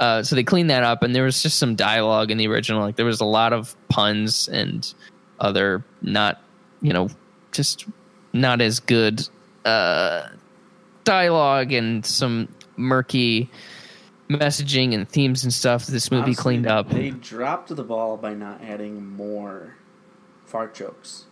[0.01, 2.80] Uh, so they cleaned that up, and there was just some dialogue in the original.
[2.80, 4.92] Like there was a lot of puns and
[5.38, 6.42] other not,
[6.80, 7.11] you know,
[7.53, 7.86] just
[8.32, 9.28] not as good
[9.66, 10.28] uh,
[11.05, 13.51] dialogue and some murky
[14.30, 15.86] messaging and themes and stuff.
[15.86, 16.88] This movie Honestly, cleaned up.
[16.88, 19.76] They dropped the ball by not adding more
[20.46, 21.26] fart jokes.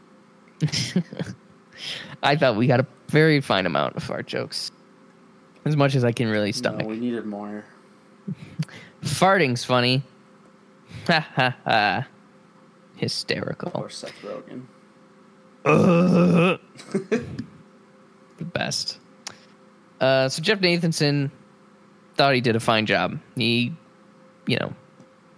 [2.23, 4.71] I thought we got a very fine amount of fart jokes,
[5.65, 6.83] as much as I can really stomach.
[6.83, 7.65] No, we needed more.
[9.03, 10.03] Farting's funny.
[11.07, 12.07] Ha ha ha.
[12.97, 13.71] Hysterical.
[13.75, 14.67] Or Seth Rogen.
[15.65, 16.59] the
[18.45, 18.99] best.
[20.01, 21.31] Uh, so Jeff Nathanson
[22.17, 23.19] thought he did a fine job.
[23.37, 23.75] He,
[24.47, 24.73] you know,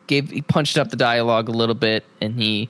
[0.07, 2.69] gave he punched up the dialogue a little bit, and he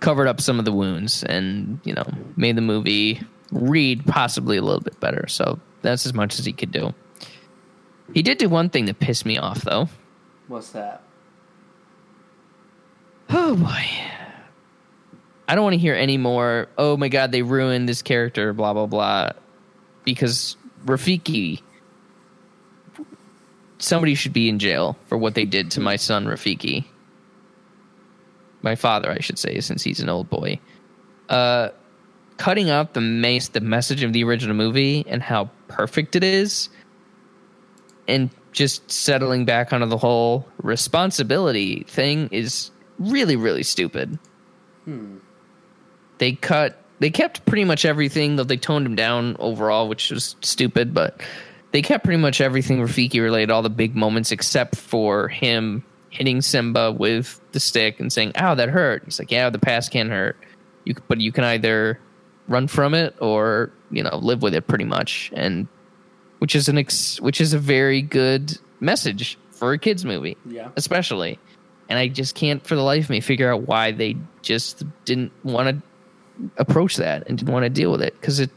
[0.00, 3.20] covered up some of the wounds, and you know, made the movie
[3.52, 5.26] read possibly a little bit better.
[5.28, 6.94] So that's as much as he could do.
[8.14, 9.88] He did do one thing that pissed me off, though.
[10.48, 11.02] What's that?
[13.28, 13.84] Oh boy.
[15.48, 18.72] I don't want to hear any more, oh my god, they ruined this character, blah,
[18.72, 19.30] blah, blah.
[20.04, 21.60] Because Rafiki,
[23.78, 26.84] somebody should be in jail for what they did to my son, Rafiki.
[28.62, 30.60] My father, I should say, since he's an old boy.
[31.28, 31.70] Uh,
[32.36, 36.68] cutting out the, mace, the message of the original movie and how perfect it is,
[38.10, 44.18] and just settling back onto the whole responsibility thing is really really stupid.
[44.84, 45.18] Hmm.
[46.18, 50.36] They cut they kept pretty much everything though they toned him down overall which was
[50.42, 51.20] stupid but
[51.72, 56.42] they kept pretty much everything rafiki related all the big moments except for him hitting
[56.42, 59.02] simba with the stick and saying ow that hurt.
[59.04, 60.36] He's like yeah the past can hurt.
[60.84, 61.98] You but you can either
[62.48, 65.30] run from it or you know live with it pretty much.
[65.34, 65.68] And
[66.40, 70.68] which is an ex- which is a very good message for a kids movie Yeah.
[70.76, 71.38] especially.
[71.88, 75.32] And i just can't for the life of me figure out why they just didn't
[75.44, 78.50] want to approach that and didn't want to deal with it because it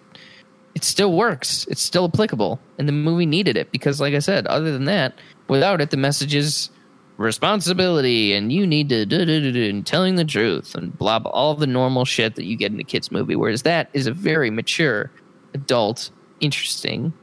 [0.76, 1.68] it still works.
[1.70, 2.60] It's still applicable.
[2.80, 5.14] And the movie needed it because like i said other than that
[5.48, 6.70] without it the message is
[7.18, 11.20] responsibility and you need to do, do, do, do, and telling the truth and blah
[11.20, 14.08] blah all the normal shit that you get in a kids movie whereas that is
[14.08, 15.12] a very mature
[15.54, 16.10] adult
[16.40, 17.14] interesting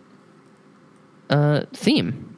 [1.31, 2.37] uh theme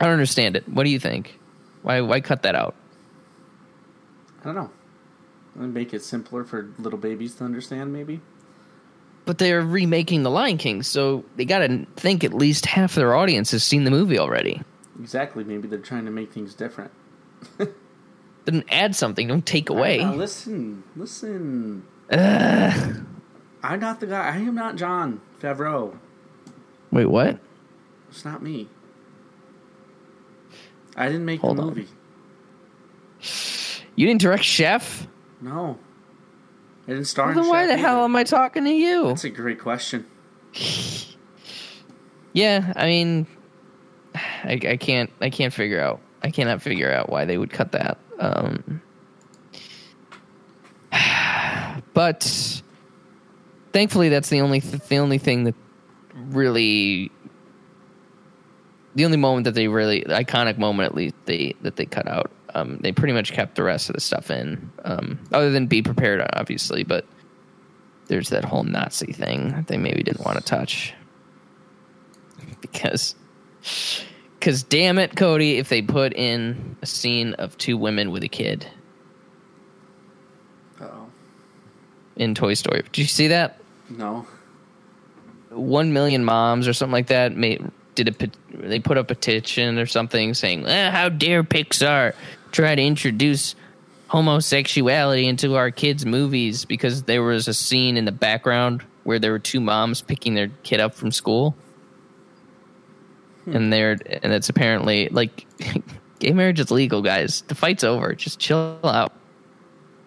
[0.00, 1.38] i don't understand it what do you think
[1.82, 2.74] why why cut that out
[4.44, 4.70] I don't know.
[5.66, 8.20] Make it simpler for little babies to understand, maybe.
[9.24, 13.14] But they're remaking The Lion King, so they got to think at least half their
[13.14, 14.60] audience has seen the movie already.
[15.00, 15.44] Exactly.
[15.44, 16.90] Maybe they're trying to make things different.
[18.44, 20.00] Then add something, don't take away.
[20.00, 21.82] Now, listen, listen.
[22.10, 23.06] I'm
[23.80, 24.34] not the guy.
[24.34, 25.96] I am not Jon Favreau.
[26.90, 27.38] Wait, what?
[28.14, 28.68] It's not me.
[30.96, 31.68] I didn't make Hold the on.
[31.70, 31.88] movie.
[33.96, 35.08] You didn't direct Chef?
[35.40, 35.80] No.
[36.86, 39.08] I didn't star Well, in then why Chef the hell am I talking to you?
[39.08, 40.06] That's a great question.
[42.36, 43.28] Yeah, I mean,
[44.14, 47.70] I, I can't, I can't figure out, I cannot figure out why they would cut
[47.72, 47.96] that.
[48.18, 48.82] Um,
[51.94, 52.60] but
[53.72, 55.54] thankfully, that's the only, th- the only thing that
[56.14, 57.12] really,
[58.94, 62.08] the only moment that they really, the iconic moment at least they that they cut
[62.08, 62.30] out.
[62.56, 65.82] Um, they pretty much kept the rest of the stuff in, um, other than be
[65.82, 66.84] prepared, obviously.
[66.84, 67.04] But
[68.06, 70.94] there's that whole Nazi thing that they maybe didn't want to touch
[72.60, 73.14] because
[74.38, 78.28] because damn it cody if they put in a scene of two women with a
[78.28, 78.66] kid
[80.80, 81.06] Oh
[82.16, 84.26] in toy story did you see that no.
[85.50, 87.64] one million moms or something like that made
[87.94, 88.30] did a
[88.66, 92.14] they put up a petition or something saying eh, how dare pixar
[92.52, 93.54] try to introduce
[94.08, 99.32] homosexuality into our kids movies because there was a scene in the background where there
[99.32, 101.54] were two moms picking their kid up from school?
[103.46, 105.46] And they're and it's apparently like
[106.18, 107.42] gay marriage is legal guys.
[107.48, 108.14] The fight's over.
[108.14, 109.12] Just chill out.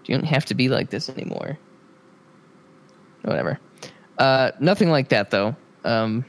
[0.06, 1.60] You don't have to be like this anymore.
[3.24, 3.60] Whatever.
[4.18, 5.56] Uh nothing like that though.
[5.84, 6.26] Um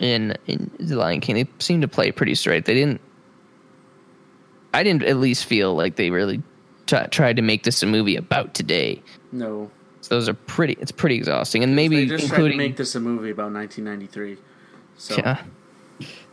[0.00, 3.00] in in the lion king they seemed to play pretty straight they didn't
[4.74, 6.42] i didn't at least feel like they really
[6.86, 9.00] t- tried to make this a movie about today
[9.32, 9.70] No.
[10.00, 12.76] so those are pretty it's pretty exhausting and They maybe just tried including to make
[12.76, 14.36] this a movie about 1993.
[14.96, 15.42] So Yeah.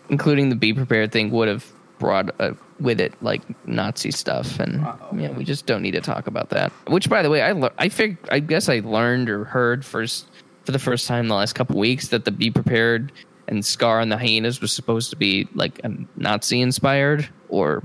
[0.10, 1.66] Including the be prepared thing would have
[2.00, 5.18] brought uh, with it like Nazi stuff, and Uh-oh.
[5.18, 6.72] yeah, we just don't need to talk about that.
[6.88, 10.28] Which, by the way, I lear- I fig- I guess I learned or heard first
[10.64, 13.12] for the first time the last couple weeks that the be prepared
[13.48, 17.84] and Scar and the hyenas was supposed to be like a Nazi inspired or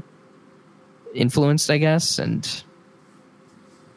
[1.15, 2.65] influenced, I guess, and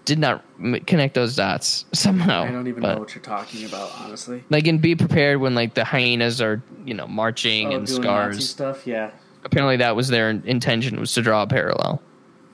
[0.05, 0.43] did not
[0.85, 2.43] connect those dots somehow.
[2.43, 4.43] I don't even but- know what you're talking about, honestly.
[4.49, 8.01] like in be prepared when like the hyenas are you know marching Oh, and doing
[8.01, 9.11] Nazi scars stuff, yeah.
[9.43, 12.01] apparently that was their intention was to draw a parallel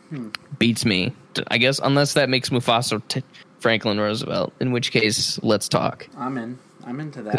[0.09, 0.29] hmm.
[0.59, 1.13] beats me
[1.47, 3.23] i guess unless that makes mufasa t-
[3.59, 6.57] franklin roosevelt in which case let's talk I'm in.
[6.85, 7.33] I'm into that.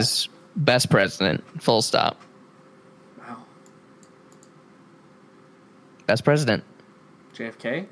[0.57, 2.21] Best president full stop
[3.19, 3.39] Wow.
[6.07, 6.65] best president
[7.35, 7.87] JFK,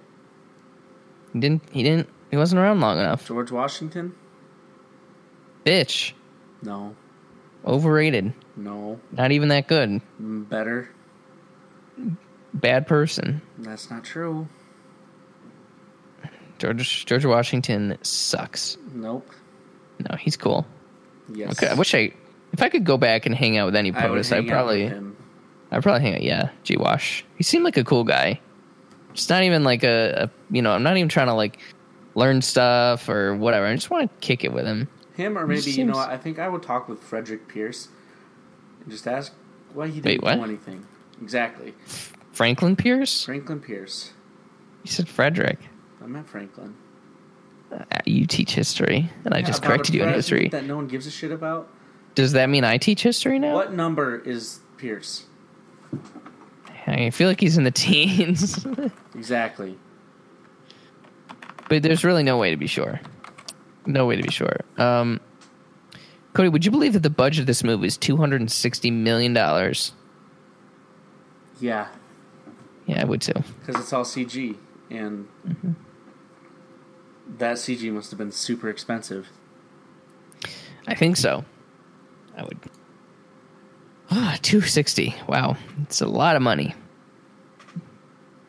[1.32, 4.14] he didn't he didn't he wasn't around long enough George Washington.
[5.64, 6.12] bitch
[6.62, 6.94] No,
[7.64, 10.90] overrated no, not even that good Mm, better.
[12.52, 14.48] bad person That's not true.
[16.58, 19.28] george george washington sucks Nope.
[20.10, 20.66] no he's cool
[21.32, 21.52] Yes.
[21.52, 22.12] Okay, I wish I
[22.60, 24.92] if I could go back and hang out with any I POTUS, I'd probably.
[25.70, 26.22] I'd probably hang out.
[26.22, 27.24] Yeah, G Wash.
[27.36, 28.38] He seemed like a cool guy.
[29.12, 31.58] It's not even like a, a you know I'm not even trying to like
[32.14, 33.64] learn stuff or whatever.
[33.64, 34.88] I just want to kick it with him.
[35.14, 35.96] Him or maybe you know?
[35.96, 37.88] I think I would talk with Frederick Pierce
[38.82, 39.32] and just ask
[39.72, 40.34] why he Wait, didn't what?
[40.36, 40.86] do anything.
[41.22, 41.74] Exactly.
[42.32, 43.24] Franklin Pierce.
[43.24, 44.12] Franklin Pierce.
[44.84, 45.58] You said Frederick.
[46.02, 46.74] I meant Franklin.
[47.72, 50.48] Uh, You teach history, and I just corrected you in history.
[50.48, 51.68] That no one gives a shit about.
[52.14, 53.54] Does that mean I teach history now?
[53.54, 55.24] What number is Pierce?
[56.86, 58.66] I feel like he's in the teens,
[59.14, 59.78] Exactly.
[61.68, 63.00] but there's really no way to be sure.
[63.86, 64.56] No way to be sure.
[64.76, 65.20] Um,
[66.32, 68.90] Cody, would you believe that the budget of this movie is two hundred and sixty
[68.90, 69.92] million dollars?
[71.60, 71.88] Yeah,
[72.86, 73.34] Yeah, I would too.
[73.60, 74.56] because it's all CG,
[74.90, 75.72] and Mm-hmm.
[77.38, 79.28] that CG must have been super expensive.
[80.88, 81.44] I think so.
[82.40, 82.58] I would.
[84.10, 85.14] Ah, 260.
[85.28, 85.56] Wow.
[85.82, 86.74] It's a lot of money.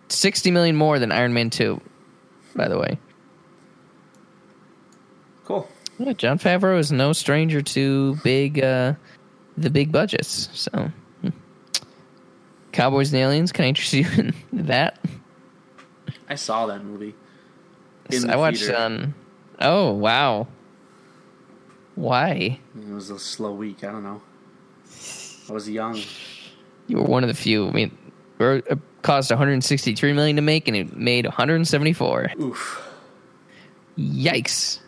[0.09, 1.79] 60 million more than Iron Man 2,
[2.55, 2.97] by the way.
[5.45, 5.67] Cool.
[5.99, 8.93] Yeah, Jon Favreau is no stranger to big uh
[9.57, 10.49] the big budgets.
[10.53, 11.29] So hmm.
[12.71, 14.99] Cowboys and Aliens, can I interest you in that?
[16.29, 17.13] I saw that movie.
[18.27, 18.77] I watched theater.
[18.77, 19.15] um
[19.59, 20.47] Oh, wow.
[21.95, 22.59] Why?
[22.75, 23.83] It was a slow week.
[23.83, 24.21] I don't know.
[25.49, 26.01] I was young.
[26.87, 27.67] You were one of the few.
[27.67, 27.97] I mean,
[28.39, 32.31] it cost 163 million to make, and it made 174.
[32.39, 32.89] Oof.
[33.97, 34.79] Yikes.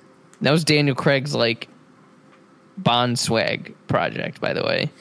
[0.42, 1.68] That was Daniel Craig's like
[2.78, 4.92] Bond swag project, by the way.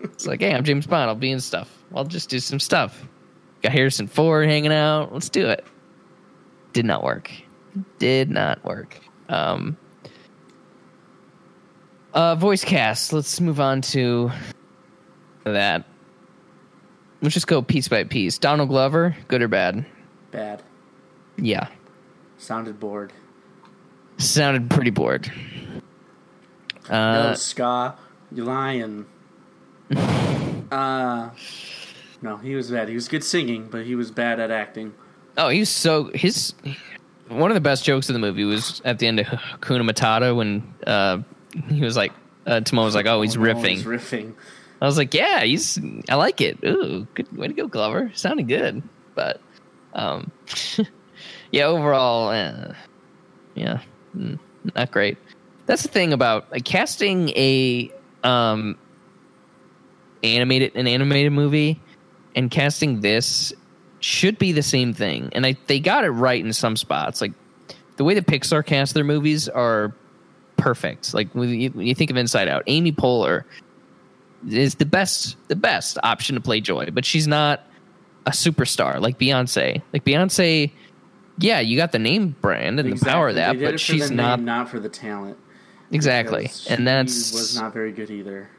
[0.00, 1.08] It's like, hey, I'm James Bond.
[1.08, 1.70] I'll be in stuff.
[1.94, 3.06] I'll just do some stuff.
[3.62, 5.12] Got Harrison Ford hanging out.
[5.12, 5.64] Let's do it.
[6.72, 7.30] Did not work.
[7.98, 8.98] Did not work.
[9.28, 9.76] Um,
[12.16, 13.12] uh, voice cast.
[13.12, 14.32] Let's move on to
[15.44, 15.84] that.
[17.22, 18.38] Let's just go piece by piece.
[18.38, 19.86] Donald Glover, good or bad?
[20.32, 20.62] Bad.
[21.36, 21.68] Yeah.
[22.38, 23.12] Sounded bored.
[24.18, 25.30] Sounded pretty bored.
[26.90, 27.96] no, Uh, ska.
[28.32, 29.06] You lying.
[30.70, 31.30] uh,
[32.22, 32.88] no, he was bad.
[32.88, 34.94] He was good singing, but he was bad at acting.
[35.36, 36.54] oh, he's so his
[37.28, 39.26] one of the best jokes of the movie was at the end of
[39.60, 41.18] Kuna Matata when uh,
[41.68, 42.12] he was like
[42.46, 44.34] uh, Timon was like, "Oh, he's Oh, no, riffing." he's riffing.
[44.80, 45.78] I was like, "Yeah, he's
[46.08, 46.58] I like it.
[46.64, 48.10] Ooh, good way to go, Glover.
[48.14, 48.82] Sounded good."
[49.14, 49.40] But
[49.94, 50.30] um,
[51.50, 52.74] yeah, overall, uh,
[53.54, 53.80] yeah,
[54.16, 54.38] mm,
[54.74, 55.18] not great.
[55.66, 57.90] That's the thing about like, casting a
[58.22, 58.76] um
[60.22, 61.80] animated an animated movie
[62.34, 63.52] and casting this
[64.00, 65.30] should be the same thing.
[65.32, 67.20] And I they got it right in some spots.
[67.20, 67.32] Like
[67.96, 69.94] the way that Pixar cast their movies are
[70.56, 71.14] perfect.
[71.14, 73.44] Like when you, when you think of Inside Out, Amy Poehler
[74.48, 77.62] is the best the best option to play Joy, but she's not
[78.26, 79.82] a superstar like Beyonce.
[79.92, 80.70] Like Beyonce,
[81.38, 84.14] yeah, you got the name brand and the power of that, but it she's the
[84.14, 85.38] not name, not for the talent.
[85.90, 86.50] exactly.
[86.68, 88.50] And that's was not very good either.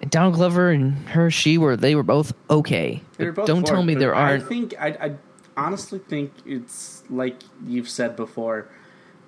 [0.00, 3.02] And Donald Glover and her, she were they were both okay.
[3.16, 4.44] They were both don't tell bored, me there aren't.
[4.44, 5.14] I think I, I
[5.56, 8.68] honestly think it's like you've said before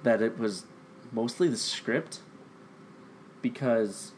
[0.05, 0.64] that it was
[1.12, 2.20] mostly the script
[3.42, 4.12] because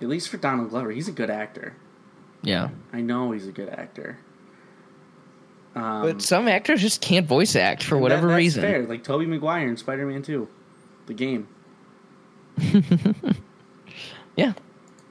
[0.00, 1.74] at least for Donald Glover, he's a good actor.
[2.42, 4.18] yeah, I know he's a good actor.
[5.74, 8.62] Um, but some actors just can't voice act for whatever that- that's reason.
[8.62, 8.82] fair.
[8.86, 10.48] Like Tobey Maguire in Spider Man Two,
[11.06, 11.48] the game.
[14.34, 14.54] Yeah,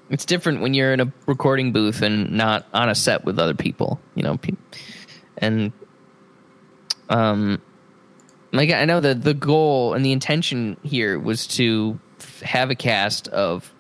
[0.10, 3.54] it's different when you're in a recording booth and not on a set with other
[3.54, 4.00] people.
[4.16, 4.40] You know,
[5.38, 5.72] and
[7.10, 7.62] um,
[8.52, 12.00] like I know that the goal and the intention here was to
[12.44, 13.72] have a cast of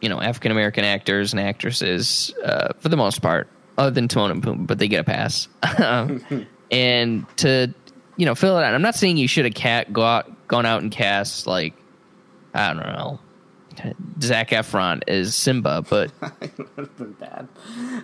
[0.00, 4.30] you know African American actors and actresses uh, for the most part, other than Timon
[4.30, 5.48] and Pumbaa, but they get a pass.
[5.78, 7.72] Um, and to
[8.16, 8.74] you know fill it out.
[8.74, 11.74] I'm not saying you should have cat go out, gone out and cast like
[12.54, 13.20] I don't know
[14.20, 16.10] Zac Efron as Simba, but
[16.40, 17.48] it would have been bad.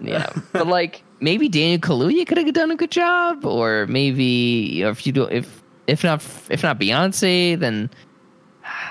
[0.00, 4.84] yeah, but like maybe Daniel Kaluuya could have done a good job, or maybe you
[4.84, 7.90] know, if you do if if not if not Beyonce, then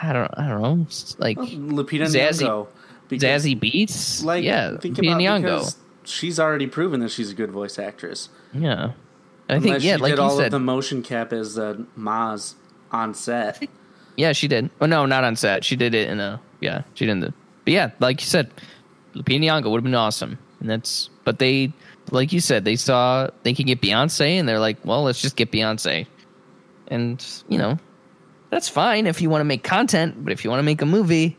[0.01, 0.87] I don't I don't know
[1.17, 2.67] like Lupita Zazie- Nyong'o.
[3.09, 5.75] because- Zazie Beetz, Like, yeah, think Lupita about Nyong'o.
[6.05, 8.29] she's already proven that she's a good voice actress.
[8.53, 8.91] yeah.
[9.49, 11.75] I think yeah, she like did you all said, of the motion cap as uh,
[11.97, 12.53] Maz
[12.91, 13.67] on set.
[14.15, 14.69] Yeah, she did.
[14.79, 15.65] Oh no, not on set.
[15.65, 16.83] She did it in a yeah.
[16.93, 17.33] She did the.
[17.65, 18.49] But yeah, like you said,
[19.15, 21.09] Lupita Nyong'o would have been awesome, and that's.
[21.25, 21.73] But they,
[22.11, 25.35] like you said, they saw they can get Beyonce, and they're like, well, let's just
[25.35, 26.05] get Beyonce,
[26.87, 27.77] and you know,
[28.49, 30.85] that's fine if you want to make content, but if you want to make a
[30.85, 31.37] movie,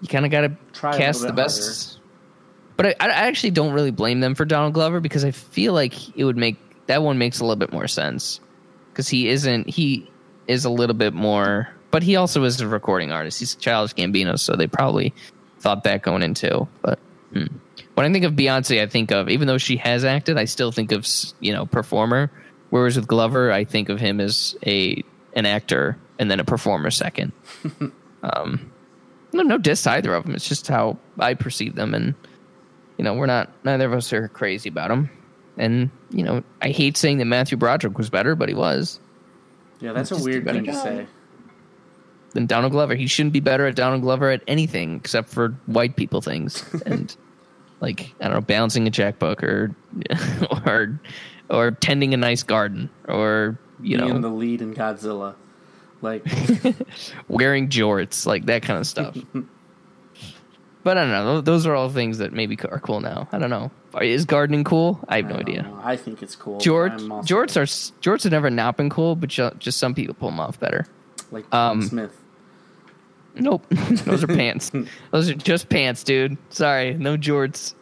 [0.00, 0.56] you kind of got to
[0.98, 1.98] cast the best.
[2.76, 6.16] But I, I actually don't really blame them for Donald Glover because I feel like
[6.16, 8.40] it would make that one makes a little bit more sense
[8.90, 10.10] because he isn't he
[10.46, 13.38] is a little bit more, but he also is a recording artist.
[13.38, 15.14] He's Childish Gambino, so they probably
[15.60, 16.66] thought that going into.
[16.82, 16.98] But
[17.32, 17.46] hmm.
[17.94, 20.72] when I think of Beyonce, I think of even though she has acted, I still
[20.72, 21.06] think of
[21.40, 22.30] you know performer.
[22.70, 25.02] Whereas with Glover, I think of him as a
[25.34, 27.32] an actor and then a performer second.
[28.22, 28.72] um,
[29.32, 30.34] no, no diss either of them.
[30.34, 32.14] It's just how I perceive them, and
[32.96, 35.10] you know, we're not neither of us are crazy about them.
[35.56, 39.00] And you know, I hate saying that Matthew Broderick was better, but he was.
[39.80, 41.06] Yeah, that's a weird thing to say.
[42.32, 42.94] Than Donald Glover.
[42.94, 47.14] He shouldn't be better at Donald Glover at anything except for white people things and
[47.80, 49.74] like I don't know, balancing a checkbook or
[50.66, 51.00] or
[51.50, 55.34] or tending a nice garden or you know Being know the lead in Godzilla.
[56.02, 56.24] Like,
[57.28, 59.14] wearing jorts, like that kind of stuff.
[60.82, 61.40] but I don't know.
[61.42, 63.28] Those are all things that maybe are cool now.
[63.32, 63.70] I don't know.
[64.00, 64.98] Is gardening cool?
[65.08, 65.62] I have no I idea.
[65.62, 65.78] know.
[65.82, 66.58] I think it's cool.
[66.58, 66.96] Jort,
[67.26, 67.66] jorts are
[68.00, 70.86] jorts have never not been cool, but just some people pull them off better.
[71.30, 72.16] like um, Smith.
[73.34, 74.72] Nope, those are pants.
[75.12, 76.36] Those are just pants, dude.
[76.48, 77.74] Sorry, no jorts.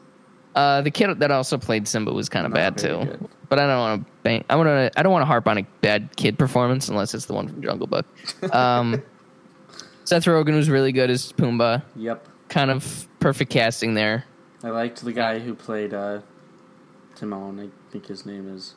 [0.59, 2.99] Uh, the kid that also played Simba was kind of bad too.
[3.05, 3.29] good.
[3.49, 4.45] But I don't want to bang.
[4.51, 4.91] I want to.
[4.99, 7.63] I don't want to harp on a bad kid performance unless it's the one from
[7.63, 8.07] Jungle Book.
[8.53, 9.03] Um,
[10.05, 11.83] Seth Rogen was really good as Pumbaa.
[11.97, 12.27] Yep.
[12.49, 14.25] Kind of perfect casting there.
[14.65, 16.21] I liked the guy who played uh,
[17.15, 17.61] Timon.
[17.61, 18.75] I think his name is.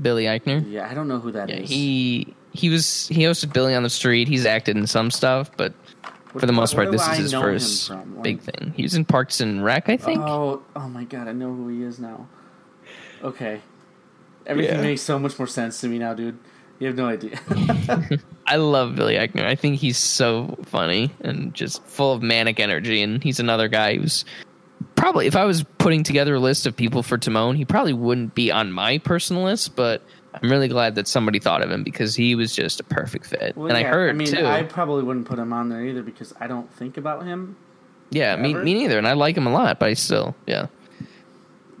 [0.00, 0.64] Billy Eichner.
[0.70, 1.68] Yeah, I don't know who that Yeah, is.
[1.70, 4.26] he he was he hosted Billy on the Street.
[4.28, 5.72] He's acted in some stuff, but
[6.38, 7.90] for the most part, this is his first?
[7.90, 8.72] Like- big thing.
[8.76, 10.20] He was in Parks and Rec, I think.
[10.20, 12.26] Oh, oh my god, I know who he is now.
[13.22, 13.60] Okay.
[14.46, 14.82] Everything Yeah.
[14.82, 16.38] makes so much more sense to me now, dude.
[16.78, 17.38] You have no idea.
[18.46, 19.44] I love Billy Eichner.
[19.46, 23.02] I think he's so funny and just full of manic energy.
[23.02, 24.24] And he's another guy who's
[24.96, 28.34] probably, if I was putting together a list of people for Timon, he probably wouldn't
[28.34, 29.76] be on my personal list.
[29.76, 30.02] But
[30.34, 33.56] I'm really glad that somebody thought of him because he was just a perfect fit.
[33.56, 34.46] Well, and I heard I mean, too.
[34.46, 37.56] I probably wouldn't put him on there either because I don't think about him.
[38.10, 38.62] yeah, me, ever.
[38.64, 38.98] me neither.
[38.98, 40.66] And I like him a lot, but I still, yeah.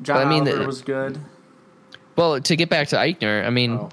[0.02, 1.18] John But I mean, Oliver the- was good.
[2.16, 3.88] Well, to get back to Eichner, I mean, Oh.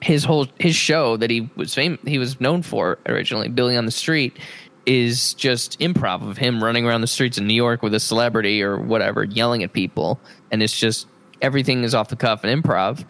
[0.00, 3.84] his whole his show that he was fam- he was known for originally, Billy on
[3.84, 4.38] the Street,
[4.86, 8.62] is just improv of him running around the streets in New York with a celebrity
[8.62, 10.18] or whatever, yelling at people,
[10.50, 11.06] and it's just
[11.42, 13.04] everything is off the cuff and improv,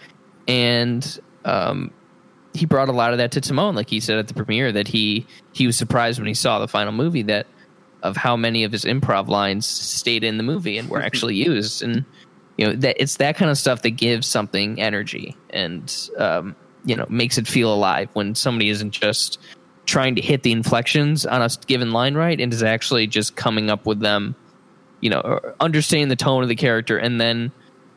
[0.49, 1.93] and um,
[2.55, 4.88] he brought a lot of that to Timon, like he said at the premiere that
[4.88, 7.47] he he was surprised when he saw the final movie that
[8.03, 11.82] of how many of his improv lines stayed in the movie and were actually used.
[11.82, 12.05] And
[12.57, 16.97] you know that it's that kind of stuff that gives something energy and um, you
[16.97, 19.38] know makes it feel alive when somebody isn't just
[19.86, 23.70] trying to hit the inflections on a given line right and is actually just coming
[23.70, 24.34] up with them
[25.01, 27.51] you know understanding the tone of the character and then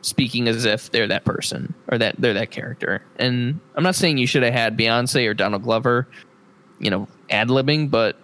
[0.06, 4.16] speaking as if they're that person or that they're that character and i'm not saying
[4.18, 6.06] you should have had beyonce or donald glover
[6.78, 8.16] you know ad libbing but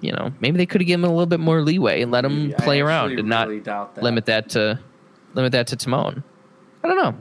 [0.00, 2.24] you know maybe they could have given him a little bit more leeway and let
[2.24, 4.04] him I play around and not really doubt that.
[4.04, 4.80] limit that to
[5.34, 6.22] limit that to Timon.
[6.82, 7.14] I don't know.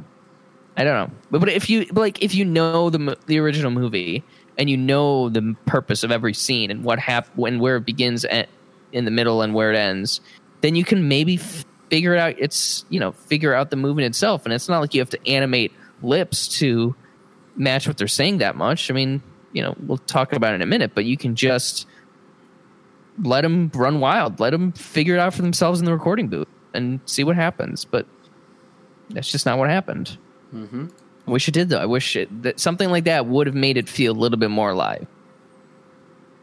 [0.77, 1.15] I don't know.
[1.31, 4.23] But, but if you like if you know the the original movie
[4.57, 8.25] and you know the purpose of every scene and what hap- when where it begins
[8.25, 8.49] at,
[8.91, 10.21] in the middle and where it ends,
[10.61, 12.35] then you can maybe f- figure it out.
[12.37, 15.27] It's you know figure out the movement itself, and it's not like you have to
[15.27, 15.71] animate
[16.01, 16.95] lips to
[17.55, 18.91] match what they're saying that much.
[18.91, 19.21] I mean,
[19.51, 21.87] you know, we'll talk about it in a minute, but you can just
[23.21, 26.47] let them run wild, let them figure it out for themselves in the recording booth
[26.73, 27.85] and see what happens.
[27.85, 28.05] But
[29.09, 30.17] that's just not what happened.
[30.53, 30.87] Mm-hmm.
[31.27, 31.79] I wish it did though.
[31.79, 34.51] I wish it, that something like that would have made it feel a little bit
[34.51, 35.07] more alive.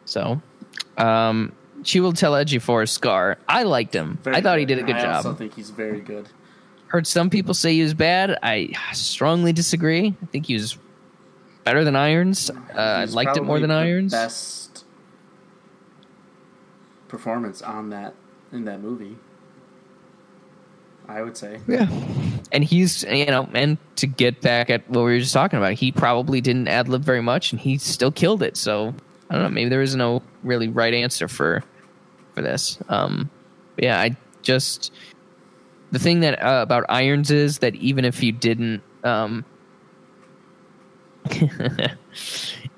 [0.04, 0.42] So,
[0.98, 1.52] um,
[1.84, 3.38] Chiwetel Ejiofor a Scar.
[3.48, 4.18] I liked him.
[4.22, 5.10] Very I thought he did a good I job.
[5.10, 6.28] I also think he's very good.
[6.88, 8.38] Heard some people say he was bad.
[8.42, 10.14] I strongly disagree.
[10.22, 10.78] I think he was
[11.64, 12.50] better than Irons.
[12.50, 14.12] Uh, I liked it more than Irons.
[14.12, 14.84] Best
[17.08, 18.14] performance on that
[18.52, 19.16] in that movie.
[21.06, 21.60] I would say.
[21.66, 21.88] Yeah.
[22.50, 25.74] And he's, you know, and to get back at what we were just talking about,
[25.74, 28.56] he probably didn't ad lib very much and he still killed it.
[28.56, 28.94] So
[29.28, 29.48] I don't know.
[29.50, 31.62] Maybe there is no really right answer for
[32.34, 32.78] for this.
[32.88, 33.30] Um,
[33.76, 34.92] yeah, I just
[35.90, 39.44] the thing that uh, about Irons is that even if you didn't, um,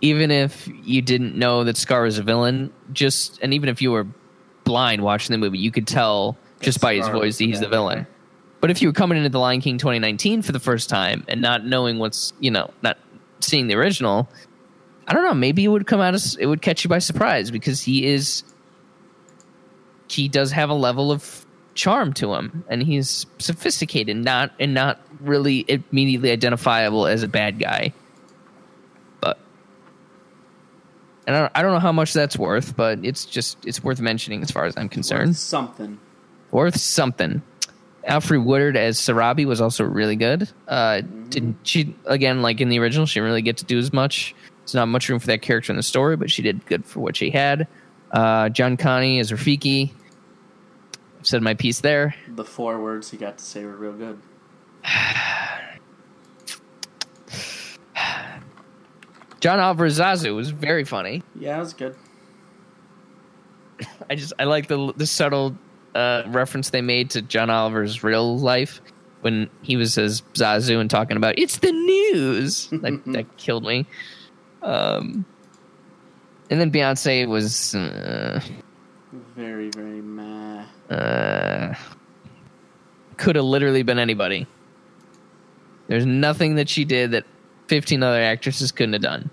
[0.01, 3.91] even if you didn't know that Scar was a villain, just and even if you
[3.91, 4.07] were
[4.65, 8.01] blind watching the movie, you could tell just by his voice that he's the villain.
[8.01, 8.07] guy.
[8.61, 11.41] But if you were coming into The Lion King 2019 for the first time and
[11.41, 12.99] not knowing what's, you know, not
[13.41, 14.29] seeing the original,
[15.07, 17.51] I don't know, maybe it would come out as it would catch you by surprise
[17.51, 18.43] because he is
[20.09, 21.45] he does have a level of
[21.75, 27.59] charm to him and he's sophisticated, not and not really immediately identifiable as a bad
[27.59, 27.93] guy.
[29.21, 29.39] But
[31.27, 34.01] and I don't, I don't know how much that's worth, but it's just it's worth
[34.01, 35.99] mentioning as far as I'm concerned Something.
[36.51, 37.43] worth something.
[38.09, 40.49] Alfre Woodard as Sarabi was also really good.
[40.69, 43.05] Uh, didn't she again like in the original?
[43.05, 44.35] She didn't really get to do as much.
[44.61, 47.01] There's not much room for that character in the story, but she did good for
[47.01, 47.67] what she had.
[48.17, 49.93] Uh, John Kani as Rafiki.
[51.19, 52.14] I've said my piece there.
[52.27, 54.19] The four words he got to say were real good.
[59.41, 61.23] John Oliver Zazu was very funny.
[61.35, 61.95] Yeah, it was good.
[64.09, 65.55] I just I like the the subtle
[65.95, 68.81] uh, reference they made to John Oliver's real life
[69.21, 72.69] when he was as Zazu and talking about it's the news.
[72.71, 73.85] that that killed me.
[74.62, 75.27] Um,
[76.51, 78.41] and then Beyonce was uh,
[79.37, 80.65] Very, very meh.
[80.91, 81.75] uh,
[83.17, 84.47] could have literally been anybody.
[85.89, 87.25] There's nothing that she did that
[87.69, 89.31] 15 other actresses couldn't have done,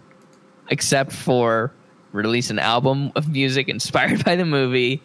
[0.70, 1.72] except for
[2.12, 5.02] release an album of music inspired by the movie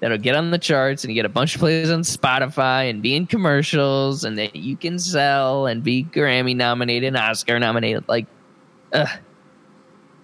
[0.00, 3.16] that'll get on the charts and get a bunch of plays on Spotify and be
[3.16, 8.04] in commercials and that you can sell and be Grammy nominated and Oscar nominated.
[8.08, 8.26] Like,
[8.92, 9.08] ugh.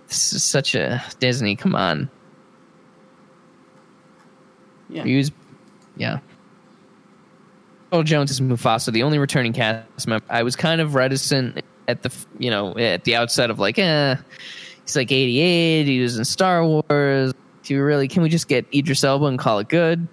[0.09, 1.57] This is such a Disney.
[1.57, 2.11] Come on.
[4.89, 5.05] Yeah.
[5.05, 5.31] Use,
[5.97, 6.19] yeah.
[7.93, 10.25] Earl Jones is Mufasa, the only returning cast member.
[10.29, 14.17] I was kind of reticent at the you know at the outset of like, eh,
[14.83, 15.87] he's like 88.
[15.87, 17.33] He was in Star Wars.
[17.63, 18.09] Do you really?
[18.09, 20.07] Can we just get Idris Elba and call it good?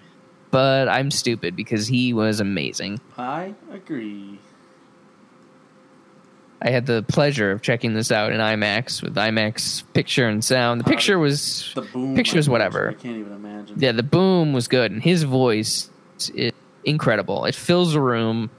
[0.51, 2.99] But I'm stupid because he was amazing.
[3.17, 4.39] I agree.
[6.63, 10.79] I had the pleasure of checking this out in IMAX with IMAX picture and sound.
[10.79, 12.15] The picture was The boom.
[12.15, 12.89] picture was I whatever.
[12.91, 13.75] I can't even imagine.
[13.79, 15.89] Yeah, the boom was good, and his voice
[16.35, 16.51] is
[16.83, 17.45] incredible.
[17.45, 18.51] It fills a room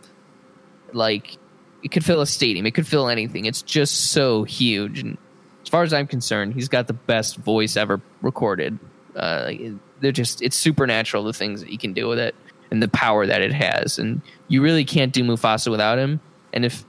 [0.93, 1.37] like
[1.85, 2.67] it could fill a stadium.
[2.67, 3.45] It could fill anything.
[3.45, 4.99] It's just so huge.
[5.01, 5.17] And
[5.63, 8.79] as far as I'm concerned, he's got the best voice ever recorded.
[9.15, 9.53] Uh,
[10.01, 12.35] they're just it's supernatural the things that he can do with it
[12.73, 13.99] and the power that it has.
[13.99, 16.21] And you really can't do Mufasa without him.
[16.53, 16.85] And if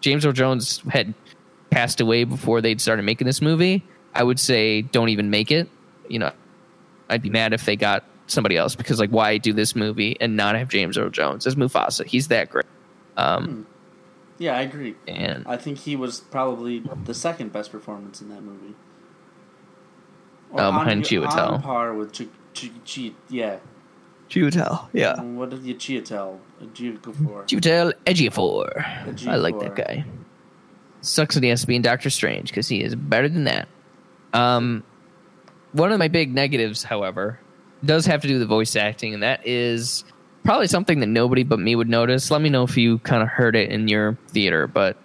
[0.00, 1.14] James Earl Jones had
[1.70, 3.82] passed away before they'd started making this movie,
[4.14, 5.68] I would say don't even make it.
[6.08, 6.32] You know,
[7.08, 10.36] I'd be mad if they got somebody else because like why do this movie and
[10.36, 12.04] not have James Earl Jones as Mufasa?
[12.06, 12.66] He's that great.
[13.16, 13.66] Um,
[14.38, 14.94] Yeah, I agree.
[15.08, 18.74] and I think he was probably the second best performance in that movie.
[20.50, 21.52] Or Oh, on- behind Chiwetel.
[21.54, 23.56] On par with Chi, Chi, Chi, yeah.
[24.28, 26.38] Chiwetel, yeah, What did you Chiwetel?
[26.74, 27.46] Chiwetel.
[27.46, 28.72] Chiwetel Ejiofor.
[29.06, 29.28] Ejiofor.
[29.28, 30.04] I like that guy.
[31.00, 33.68] Sucks that he has to be in Doctor Strange because he is better than that.
[34.32, 34.82] Um,
[35.72, 37.38] one of my big negatives, however,
[37.84, 40.04] does have to do with the voice acting, and that is
[40.44, 42.30] probably something that nobody but me would notice.
[42.30, 44.96] Let me know if you kind of heard it in your theater, but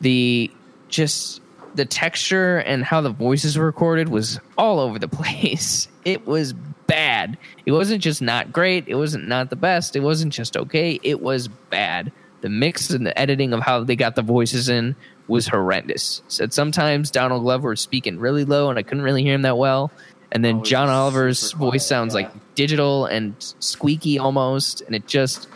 [0.00, 0.50] the
[0.88, 1.40] just
[1.74, 5.86] the texture and how the voices were recorded was all over the place.
[6.04, 6.52] It was
[6.86, 7.36] bad.
[7.66, 8.88] It wasn't just not great.
[8.88, 9.96] It wasn't not the best.
[9.96, 10.98] It wasn't just okay.
[11.02, 12.12] It was bad.
[12.40, 14.96] The mix and the editing of how they got the voices in
[15.28, 16.22] was horrendous.
[16.28, 19.58] Said sometimes Donald Glover was speaking really low and I couldn't really hear him that
[19.58, 19.92] well.
[20.32, 22.22] And then Oh, John Oliver's super voice sounds yeah.
[22.22, 24.80] like digital and squeaky almost.
[24.82, 25.48] And it just,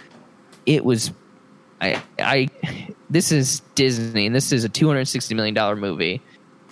[0.66, 1.10] it was
[1.80, 2.48] I I
[3.10, 6.20] this is Disney and this is a two hundred sixty million dollar movie,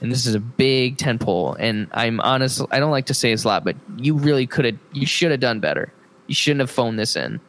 [0.02, 1.56] and this is a big tentpole.
[1.58, 4.64] And I'm honest, I don't like to say it's a lot, but you really could
[4.66, 5.92] have, you should have done better.
[6.26, 7.40] You shouldn't have phoned this in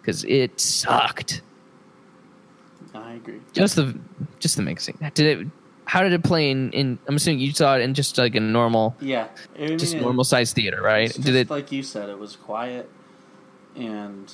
[0.00, 1.40] because it sucked.
[2.94, 3.40] I agree.
[3.52, 3.98] Just the
[4.38, 4.98] just the mixing.
[5.14, 5.46] Did it?
[5.84, 6.70] How did it play in?
[6.72, 9.28] in I'm assuming you saw it in just like a normal, Yeah.
[9.56, 11.10] I mean, just normal size theater, right?
[11.12, 11.50] Did just it?
[11.50, 12.88] like you said, it was quiet
[13.76, 14.32] and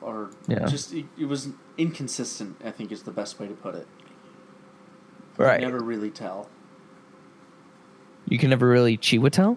[0.00, 0.66] or Yeah.
[0.66, 2.60] just it, it was inconsistent.
[2.64, 3.86] I think is the best way to put it.
[5.38, 5.60] right.
[5.60, 6.48] Never really tell.
[8.28, 9.56] You can never really Chiwetel.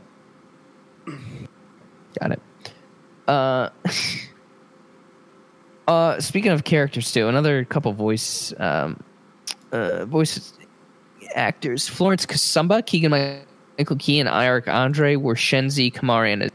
[2.20, 2.42] Got it.
[3.28, 3.70] Uh,
[5.88, 9.04] uh, speaking of characters too, another couple voice um,
[9.72, 10.54] uh, voice
[11.34, 13.12] actors: Florence Kasumba, Keegan
[13.78, 16.52] Michael Key, and Eric Andre were Shenzi Kamari and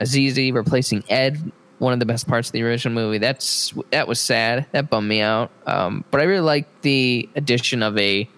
[0.00, 1.52] Azizi replacing Ed.
[1.78, 3.18] One of the best parts of the original movie.
[3.18, 4.66] That's that was sad.
[4.72, 5.50] That bummed me out.
[5.66, 8.28] Um, but I really liked the addition of a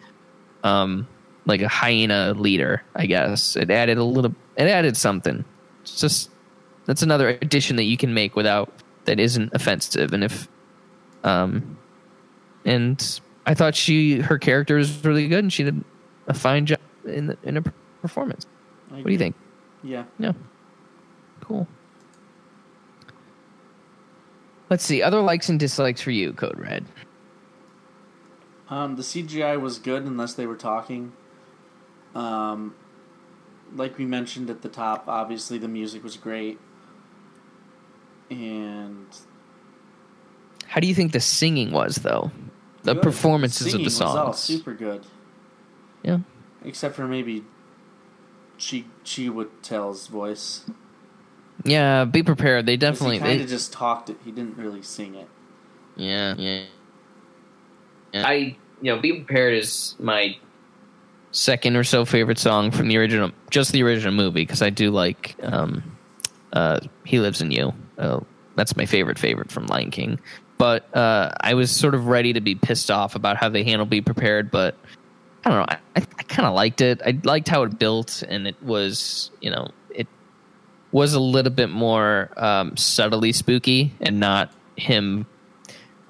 [0.65, 1.07] um,
[1.47, 2.83] like a hyena leader.
[2.95, 4.35] I guess it added a little.
[4.57, 5.45] It added something.
[5.83, 6.31] It's just
[6.85, 8.73] that's another addition that you can make without
[9.05, 10.13] that isn't offensive.
[10.13, 10.49] And if,
[11.25, 11.79] um,
[12.65, 15.83] and I thought she her character was really good, and she did
[16.27, 17.65] a fine job in the, in her
[18.03, 18.47] performance.
[18.89, 19.37] What do you think?
[19.83, 20.05] Yeah.
[20.19, 20.33] Yeah,
[21.41, 21.69] cool.
[24.69, 26.85] Let's see other likes and dislikes for you, Code Red.
[28.69, 31.13] Um, the CGI was good unless they were talking.
[32.17, 32.75] Um,
[33.75, 36.59] like we mentioned at the top, obviously the music was great,
[38.31, 39.07] and
[40.67, 42.31] How do you think the singing was, though?
[42.83, 43.03] The good.
[43.03, 44.39] performances Singing of the was all songs.
[44.39, 45.05] super good,
[46.03, 46.19] Yeah.
[46.65, 47.45] except for maybe
[48.59, 50.65] Chi Chiwetel's voice.
[51.65, 52.65] Yeah, be prepared.
[52.67, 53.17] They definitely.
[53.17, 54.17] he kind they- of just talked it.
[54.25, 55.29] He didn't really sing it.
[55.97, 56.65] Yeah, yeah.
[58.15, 60.37] I, you know, be prepared is my
[61.37, 64.91] second or so favorite song from the original, just the original movie, because I do
[64.91, 65.83] like um,
[66.53, 68.21] uh, "He Lives in You." Uh,
[68.57, 70.19] that's my favorite favorite from Lion King.
[70.59, 73.91] But uh, I was sort of ready to be pissed off about how they handled
[73.91, 74.77] "Be Prepared," but
[75.45, 75.67] I don't know.
[75.69, 77.03] I, I, I kind of liked it.
[77.05, 80.09] I liked how it built, and it was, you know, it
[80.91, 85.27] was a little bit more um, subtly spooky and not him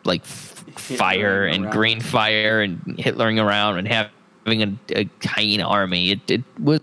[0.04, 1.72] like f- fire and around.
[1.72, 4.12] green fire and Hitlering around and having
[4.46, 6.12] a, a hyena army.
[6.12, 6.80] It, it was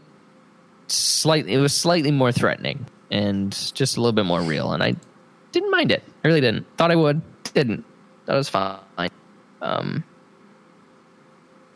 [0.87, 4.73] slightly it was slightly more threatening and just a little bit more real.
[4.73, 4.95] And I
[5.51, 6.03] didn't mind it.
[6.23, 6.65] I really didn't.
[6.77, 7.21] Thought I would.
[7.53, 7.85] Didn't.
[8.25, 8.79] That was fine.
[9.61, 10.03] Um,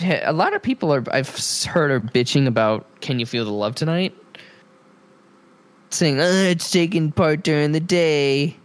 [0.01, 1.29] a lot of people are I've
[1.65, 4.15] heard are bitching about "Can You Feel the Love Tonight,"
[5.89, 8.57] saying uh, it's taking part during the day,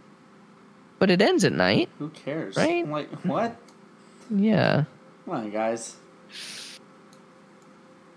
[0.99, 1.89] but it ends at night.
[1.99, 2.55] Who cares?
[2.55, 2.83] Right?
[2.83, 3.55] I'm like, what?
[4.29, 4.85] Yeah.
[5.25, 5.95] Come on, guys.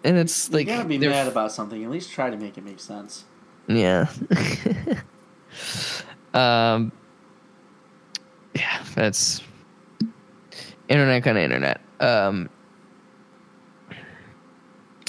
[0.07, 1.83] And it's like you gotta be mad about something.
[1.83, 3.25] At least try to make it make sense.
[3.67, 4.07] Yeah.
[6.35, 6.93] um.
[8.55, 9.43] Yeah, that's
[10.89, 11.81] internet kind of internet.
[11.99, 12.49] Um.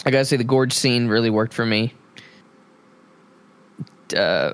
[0.03, 1.93] I gotta say the gorge scene really worked for me.
[4.15, 4.53] Uh,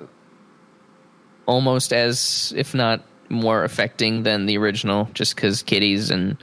[1.45, 6.35] almost as, if not more affecting than the original, just because kitties and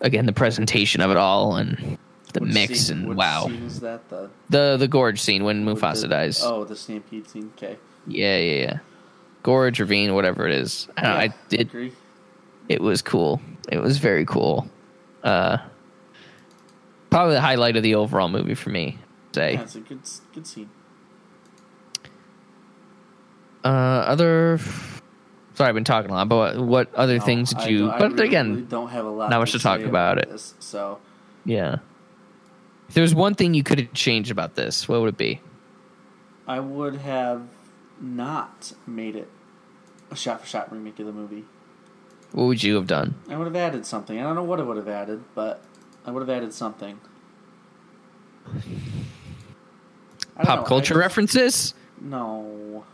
[0.00, 1.98] again the presentation of it all and
[2.32, 3.46] the Which mix scene- and wow
[3.80, 6.42] that the the the gorge scene when Mufasa the- dies.
[6.44, 7.52] Oh, the stampede scene.
[7.56, 7.76] Okay.
[8.06, 8.78] Yeah, yeah, yeah.
[9.42, 10.88] Gorge, ravine, whatever it is.
[10.96, 11.92] I, don't know, I it agree.
[12.68, 13.40] it was cool.
[13.70, 14.68] It was very cool.
[15.22, 15.58] Uh,
[17.10, 18.98] probably the highlight of the overall movie for me.
[19.34, 19.54] Say.
[19.54, 20.00] Yeah, it's a good
[20.34, 20.68] good scene.
[23.64, 24.58] Uh, other.
[25.54, 26.28] Sorry, I've been talking a lot.
[26.28, 27.90] But what, what other No, things did you?
[27.90, 29.30] I But really again, don't have a lot.
[29.30, 30.30] not much to talk about it.
[30.30, 30.98] This, so
[31.44, 31.76] yeah.
[32.90, 35.40] If there was one thing you could have changed about this, what would it be?
[36.48, 37.42] I would have
[38.00, 39.28] not made it
[40.10, 41.44] a shot for shot remake of the movie.
[42.32, 43.14] What would you have done?
[43.28, 44.18] I would have added something.
[44.18, 45.62] I don't know what I would have added, but
[46.04, 46.98] I would have added something.
[50.42, 51.74] Pop know, culture just- references.
[52.00, 52.84] No.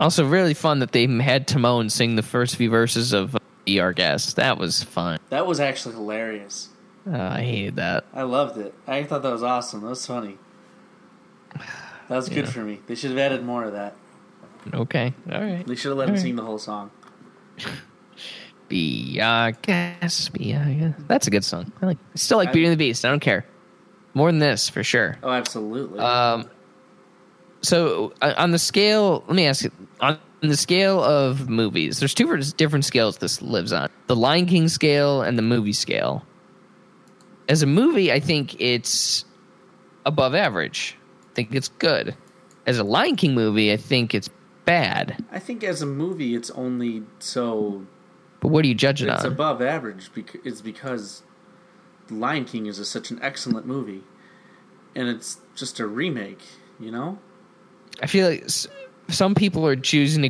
[0.00, 3.36] Also, really fun that they had Timon sing the first few verses of
[3.68, 4.32] ER Gas.
[4.34, 5.20] That was fun.
[5.30, 6.70] That was actually hilarious.
[7.06, 8.04] Uh, I hated that.
[8.14, 8.74] I loved it.
[8.86, 9.80] I thought that was awesome.
[9.82, 10.36] That was funny.
[12.08, 12.50] That was good Yeah.
[12.50, 12.80] for me.
[12.86, 13.94] They should have added more of that.
[14.74, 15.66] Okay, all right.
[15.66, 16.22] They should have let him Alright.
[16.22, 16.90] sing the whole song.
[18.68, 21.08] Be our guest, be our guest.
[21.08, 21.72] That's a good song.
[21.80, 21.96] I like.
[22.14, 23.02] I still like I- Beauty and the Beast.
[23.04, 23.46] I don't care.
[24.12, 25.16] More than this, for sure.
[25.22, 26.00] Oh, absolutely.
[26.00, 26.50] Um,
[27.62, 29.70] so uh, on the scale, let me ask you:
[30.02, 34.68] on the scale of movies, there's two different scales this lives on: the Lion King
[34.68, 36.26] scale and the movie scale.
[37.48, 39.24] As a movie, I think it's
[40.04, 40.96] above average.
[41.30, 42.16] I think it's good.
[42.66, 44.28] As a Lion King movie, I think it's
[44.64, 45.24] bad.
[45.32, 47.86] I think as a movie, it's only so
[48.40, 49.26] But what do you judge it it's on?
[49.26, 50.10] It's above average.
[50.12, 51.22] Because it's because
[52.10, 54.02] Lion King is a, such an excellent movie,
[54.94, 56.42] and it's just a remake.
[56.78, 57.18] You know,
[58.02, 58.48] I feel like
[59.08, 60.28] some people are choosing to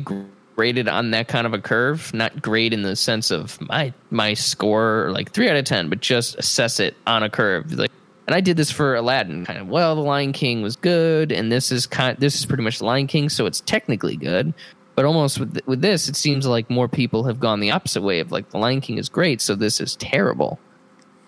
[0.59, 3.59] gr- grade it on that kind of a curve, not grade in the sense of
[3.61, 7.71] my my score like three out of ten, but just assess it on a curve.
[7.71, 7.91] Like,
[8.27, 9.69] and I did this for Aladdin, kind of.
[9.69, 12.17] Well, The Lion King was good, and this is kind.
[12.17, 14.53] This is pretty much The Lion King, so it's technically good.
[14.95, 18.19] But almost with with this, it seems like more people have gone the opposite way
[18.19, 20.59] of like The Lion King is great, so this is terrible.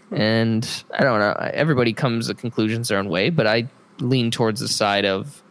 [0.09, 0.21] Hmm.
[0.21, 1.31] And I don't know.
[1.53, 3.69] Everybody comes to conclusions their own way, but I
[3.99, 5.41] lean towards the side of,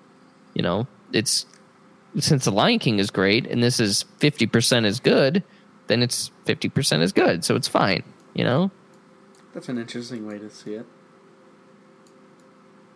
[0.52, 1.46] you know, it's
[2.18, 5.42] since the Lion King is great and this is fifty percent as good,
[5.86, 8.02] then it's fifty percent as good, so it's fine.
[8.34, 8.70] You know.
[9.52, 10.86] that's an interesting way to see it.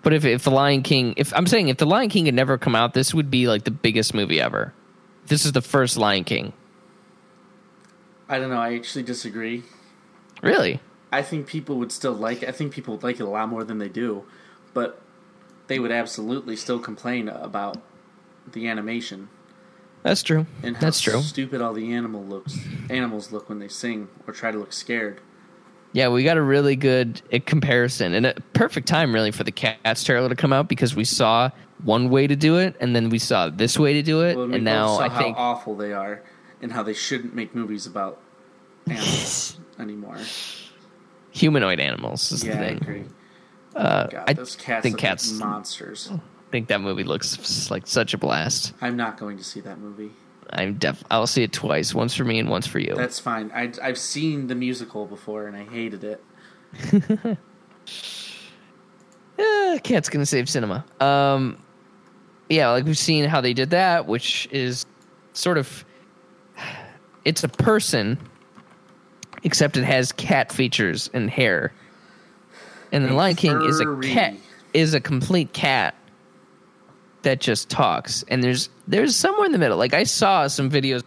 [0.02, 2.58] But if if the Lion King, if I'm saying if the Lion King had never
[2.58, 4.72] come out, this would be like the biggest movie ever.
[5.26, 6.52] This is the first Lion King.
[8.28, 8.58] I don't know.
[8.58, 9.62] I actually disagree.
[10.42, 10.80] Really?
[11.10, 12.48] I think people would still like it.
[12.48, 14.24] I think people would like it a lot more than they do,
[14.74, 15.00] but
[15.68, 17.78] they would absolutely still complain about
[18.52, 19.28] the animation
[20.02, 20.46] That's true.
[20.62, 21.20] and how That's true.
[21.22, 22.58] stupid all the animal looks
[22.90, 25.20] animals look when they sing or try to look scared.
[25.92, 29.52] Yeah, we got a really good uh, comparison and a perfect time really for the
[29.52, 31.50] Cats trailer to come out because we saw
[31.84, 34.48] one way to do it and then we saw this way to do it Well,
[34.48, 36.22] we and both now saw I how think awful they are
[36.60, 38.20] and how they shouldn't make movies about
[38.88, 40.18] animals anymore.
[41.30, 42.76] humanoid animals is Yeah, the I thing.
[42.78, 43.04] agree.
[43.76, 45.32] Uh, God, I those cats think look like cats.
[45.32, 46.10] monsters.
[46.54, 48.74] Think that movie looks like such a blast.
[48.80, 50.12] I'm not going to see that movie.
[50.50, 51.02] I'm def.
[51.10, 52.94] I'll see it twice, once for me and once for you.
[52.94, 53.50] That's fine.
[53.52, 56.24] I, I've seen the musical before and I hated it.
[59.36, 60.84] Eh, Cat's gonna save cinema.
[61.00, 61.58] Um,
[62.48, 64.86] yeah, like we've seen how they did that, which is
[65.32, 65.84] sort of
[67.24, 68.16] it's a person,
[69.42, 71.72] except it has cat features and hair.
[72.92, 74.36] And the Lion King is a cat
[74.72, 75.96] is a complete cat
[77.24, 78.24] that just talks.
[78.28, 79.76] And there's there's somewhere in the middle.
[79.76, 81.02] Like I saw some videos,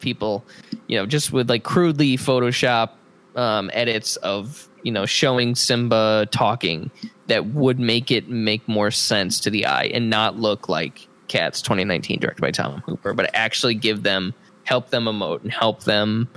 [0.00, 0.44] people,
[0.86, 2.90] you know, just with like crudely Photoshop
[3.34, 6.90] um, edits of you know showing Simba talking
[7.28, 11.62] that would make it make more sense to the eye and not look like Cats
[11.62, 14.34] 2019 directed by Tom Hooper, but actually give them
[14.64, 16.28] help them emote and help them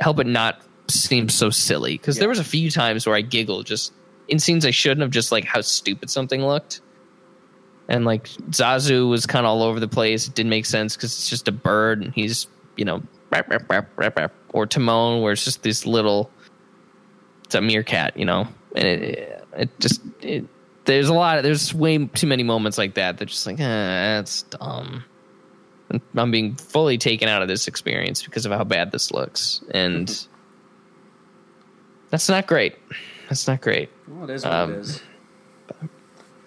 [0.00, 1.96] help it not seem so silly.
[1.96, 3.92] Because there was a few times where I giggled just
[4.28, 6.80] in scenes I shouldn't have, just like how stupid something looked.
[7.88, 10.28] And like Zazu was kind of all over the place.
[10.28, 13.68] It didn't make sense because it's just a bird and he's you know rap, rap,
[13.68, 14.32] rap, rap, rap.
[14.52, 16.30] or Timon where it's just this little
[17.44, 18.46] it's a meerkat, you know.
[18.74, 20.44] and it it just it,
[20.84, 21.38] there's a lot.
[21.38, 23.18] Of, there's way too many moments like that.
[23.18, 23.62] They're just like, eh,
[24.16, 25.04] that's dumb.
[26.16, 30.08] I'm being fully taken out of this experience because of how bad this looks, and
[32.10, 32.76] that's not great.
[33.28, 33.90] That's not great.
[34.08, 35.02] Well, it is what Um, it is.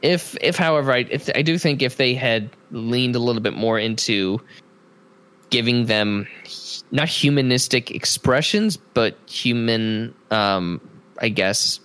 [0.01, 3.53] If if however I if I do think if they had leaned a little bit
[3.53, 4.39] more into
[5.49, 6.27] giving them
[6.91, 10.81] not humanistic expressions but human um
[11.19, 11.79] I guess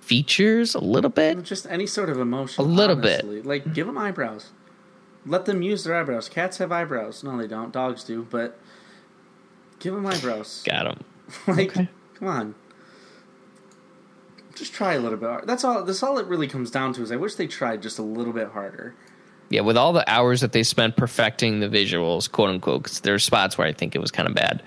[0.00, 2.64] features a little bit Just any sort of emotion.
[2.64, 3.46] A little bit.
[3.46, 4.50] Like, give them eyebrows.
[5.26, 6.28] Let them use their eyebrows.
[6.28, 7.22] Cats have eyebrows.
[7.22, 7.72] No, they don't.
[7.72, 8.26] Dogs do.
[8.28, 8.58] But
[9.78, 10.62] give them eyebrows.
[10.66, 11.04] got them
[11.56, 11.88] like, Okay.
[12.14, 12.54] come on.
[14.60, 15.46] Just try a little bit.
[15.46, 15.84] That's all.
[15.84, 17.02] That's all it really comes down to.
[17.02, 18.94] Is I wish they tried just a little bit harder.
[19.48, 23.14] yeah with all the hours that they spent perfecting the visuals quote unquote 'cause there
[23.14, 24.62] are spots where I think it was kind of bad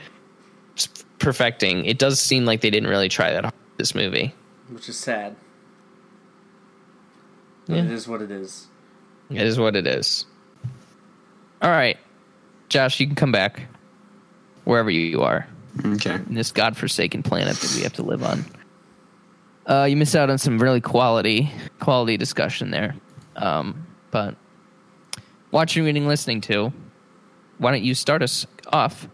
[0.75, 4.33] Just perfecting it does seem like they didn't really try that hard this movie
[4.69, 5.35] which is sad.
[7.67, 7.83] But Yeah.
[7.83, 8.67] it is what it is.
[9.29, 10.25] It is what it is.
[11.61, 11.97] All right,
[12.67, 13.67] Josh, you can come back
[14.65, 15.47] wherever you are
[15.85, 16.15] Okay.
[16.15, 18.43] in this godforsaken planet that we have to live on.
[19.65, 21.49] Uh, you missed out on some really quality
[21.79, 22.95] quality discussion there,
[23.37, 24.35] um, but
[25.51, 26.73] watching, reading, listening to.
[27.59, 29.07] Why don't you start us off,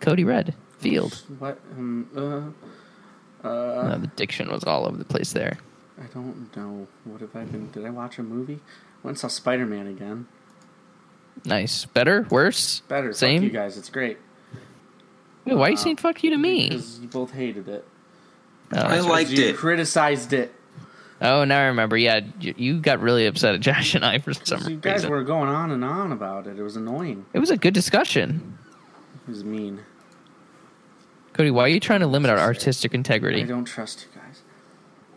[0.00, 1.14] Cody Red Field?
[1.38, 1.58] What?
[1.76, 5.58] Um, uh, Uh, the diction was all over the place there.
[6.02, 6.86] I don't know.
[7.04, 7.70] What have I been?
[7.70, 8.60] Did I watch a movie?
[9.02, 10.26] Went and saw Spider Man again.
[11.44, 13.12] Nice, better, worse, Better.
[13.12, 13.40] same.
[13.40, 13.76] Fuck you guys.
[13.78, 14.18] It's great.
[15.44, 16.68] Wait, why are you saying "fuck you" to me?
[16.68, 17.86] Because you both hated it.
[18.74, 19.56] Oh, I liked you it.
[19.56, 20.52] criticized it.
[21.20, 21.96] Oh, now I remember.
[21.96, 24.72] Yeah, you, you got really upset at Josh and I for some reason.
[24.72, 25.10] You guys reason.
[25.10, 26.58] were going on and on about it.
[26.58, 27.24] It was annoying.
[27.32, 28.58] It was a good discussion.
[29.26, 29.80] It was mean.
[31.32, 33.42] Cody, why are you trying to limit our artistic integrity?
[33.42, 34.42] I don't trust you guys.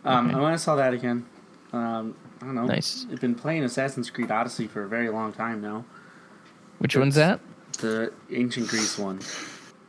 [0.04, 1.26] Um, I want to saw that again.
[1.72, 2.64] Um, I don't know.
[2.66, 3.06] Nice.
[3.12, 5.84] I've been playing Assassin's Creed Odyssey for a very long time now.
[6.78, 7.40] Which one's that?
[7.80, 9.20] The ancient Greece one.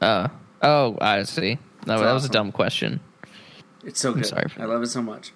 [0.02, 0.28] Uh,
[0.62, 1.58] oh, I see.
[1.88, 3.00] No, It's that was a dumb question.
[3.84, 4.26] It's so good.
[4.26, 5.32] sorry for I love it so much.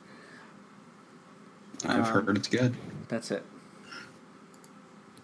[1.86, 2.76] I've Um, heard it's good.
[3.10, 3.44] That's it.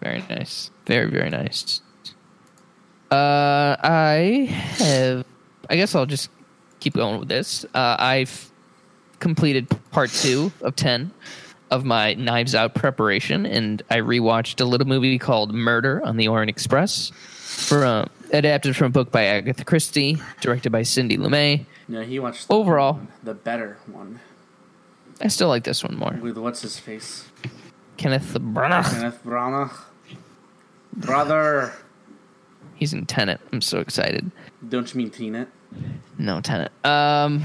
[0.02, 0.70] Very nice.
[0.86, 1.80] Very, very nice.
[3.10, 4.46] Uh, I
[4.78, 5.24] have.
[5.68, 6.30] I guess I'll just
[6.80, 7.64] keep going with this.
[7.74, 8.50] Uh, I've
[9.18, 11.10] completed part two of 10
[11.70, 16.28] of my Knives Out preparation, and I rewatched a little movie called Murder on the
[16.28, 17.12] Orient Express,
[17.50, 21.66] from, adapted from a book by Agatha Christie, directed by Sidney Lumet.
[21.88, 22.94] No, he watched the Overall.
[22.94, 24.20] one, the better one
[25.20, 26.12] I still like this one more.
[26.22, 27.28] with what's his face,
[27.96, 28.90] Kenneth Branagh.
[28.90, 29.70] Kenneth Branagh.
[30.94, 31.72] Brother,
[32.74, 33.40] He's in Tenet.
[33.52, 34.30] I'm so excited.
[34.66, 35.48] don't you mean Tenet?
[36.18, 36.72] No Tenet.
[36.84, 37.44] Um,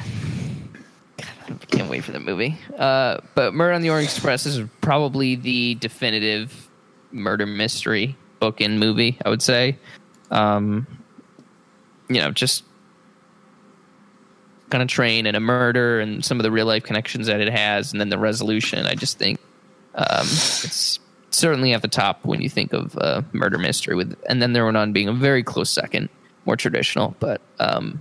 [1.18, 1.28] God,
[1.62, 2.58] I can't wait for the movie.
[2.78, 6.70] Uh, but Murder on the Orient Express is probably the definitive
[7.12, 9.18] murder mystery book and movie.
[9.26, 9.78] I would say.
[10.32, 10.88] Um,
[12.10, 12.64] you know, just
[14.70, 17.50] kind of train and a murder and some of the real life connections that it
[17.50, 18.86] has, and then the resolution.
[18.86, 19.40] I just think
[19.96, 23.96] um, it's certainly at the top when you think of uh, murder mystery.
[23.96, 26.10] With And Then There Were None being a very close second,
[26.46, 27.16] more traditional.
[27.20, 28.00] But um,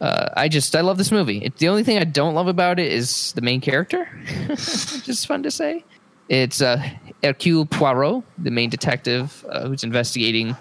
[0.00, 1.38] uh, I just I love this movie.
[1.38, 4.04] It, the only thing I don't love about it is the main character,
[4.46, 5.84] which is fun to say.
[6.28, 6.82] It's uh,
[7.22, 10.56] Hercule Poirot, the main detective uh, who's investigating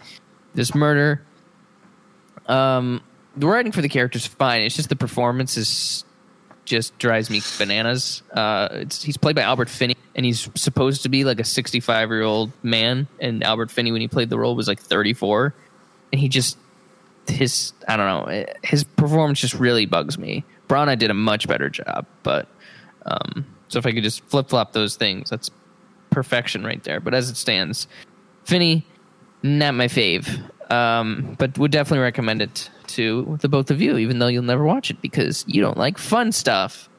[0.54, 1.22] this murder.
[2.48, 3.02] Um,
[3.36, 4.62] the writing for the character is fine.
[4.62, 6.06] It's just the performance is
[6.66, 8.24] just drives me bananas.
[8.32, 12.24] Uh, he's played by Albert Finney, and he's supposed to be like a 65 year
[12.24, 13.08] old man.
[13.20, 15.54] And Albert Finney, when he played the role, was like 34,
[16.12, 16.58] and he just
[17.28, 20.46] his I don't know his performance just really bugs me.
[20.70, 22.48] Branagh did a much better job, but
[23.06, 25.50] um, so if I could just flip flop those things, that's
[26.10, 27.00] perfection right there.
[27.00, 27.88] But as it stands,
[28.46, 28.86] Finney,
[29.44, 30.28] not my fave,
[30.72, 34.64] um, but would definitely recommend it to the both of you, even though you'll never
[34.64, 36.90] watch it because you don't like fun stuff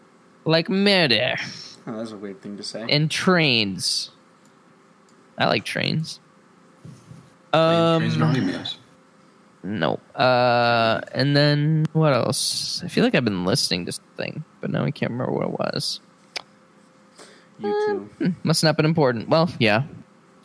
[0.45, 1.35] like murder
[1.87, 2.85] Oh, that's a weird thing to say.
[2.89, 4.11] and trains.
[5.39, 6.21] I like trains.
[7.53, 8.79] Trains and Um, automobiles.
[9.63, 9.99] no.
[10.15, 12.83] Uh, and then what else?
[12.85, 15.53] I feel like I've been listening to something, but now I can't remember what it
[15.53, 16.01] was.
[17.59, 18.35] You too.
[18.43, 19.29] Must not been important.
[19.29, 19.85] Well, yeah,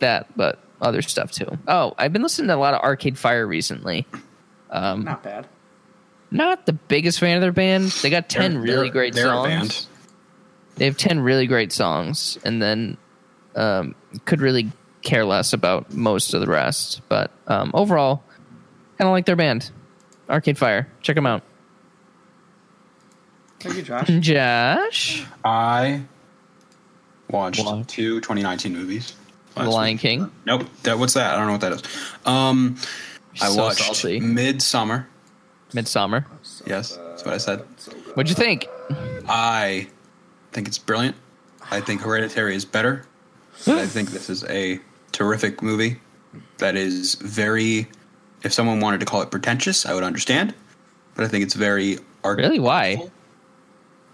[0.00, 1.58] that, but other stuff too.
[1.68, 4.06] Oh, I've been listening to a lot of Arcade Fire recently.
[4.70, 5.46] Um, Not bad.
[6.30, 7.90] not the biggest fan of their band.
[8.02, 9.48] They got 10 They're- really they're- great they're a songs.
[9.48, 9.86] band.
[10.76, 12.96] They have 10 really great songs, and then
[13.54, 14.72] um, could really
[15.02, 17.00] care less about most of the rest.
[17.08, 18.24] But um, overall,
[18.98, 19.70] kind of like their band,
[20.28, 20.88] Arcade Fire.
[21.00, 21.42] Check them out.
[23.60, 24.08] Thank you, Josh.
[24.20, 26.02] Josh, I
[27.34, 29.14] watched two 2019 movies.
[29.54, 30.00] The Lion week.
[30.00, 30.30] King.
[30.46, 30.64] Nope.
[30.82, 31.34] That what's that?
[31.34, 31.82] I don't know what that is.
[32.26, 32.76] Um,
[33.40, 34.20] I So watched salty.
[34.20, 35.06] Midsommar.
[35.72, 36.24] Midsommar.
[36.66, 37.60] Yes, that's what I said.
[38.14, 38.66] What'd you think?
[39.28, 39.88] I
[40.52, 41.16] think it's brilliant.
[41.70, 43.06] I think Hereditary is better.
[43.66, 44.80] I think this is a
[45.12, 45.98] terrific movie
[46.58, 47.88] that is very.
[48.42, 50.52] If someone wanted to call it pretentious, I would understand.
[51.14, 52.38] But I think it's very art.
[52.38, 52.58] Really?
[52.58, 53.08] Why?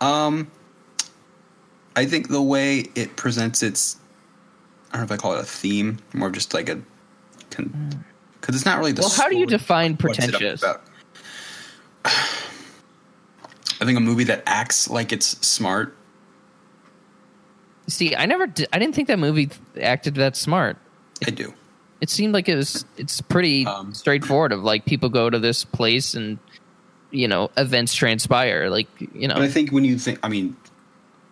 [0.01, 0.51] Um,
[2.01, 3.99] I think the way it presents its,
[4.91, 6.81] I don't know if I call it a theme, more of just like a,
[7.51, 9.03] because it's not really the.
[9.03, 10.65] Well, how do you define pretentious?
[12.05, 15.95] I think a movie that acts like it's smart.
[17.87, 18.47] See, I never.
[18.47, 20.79] Did, I didn't think that movie acted that smart.
[21.27, 21.53] I do.
[22.01, 22.87] It seemed like it was.
[22.97, 24.53] It's pretty Um, straightforward.
[24.53, 26.39] Of like people go to this place and
[27.11, 28.71] you know events transpire.
[28.71, 29.35] Like you know.
[29.37, 30.57] I think when you think, I mean,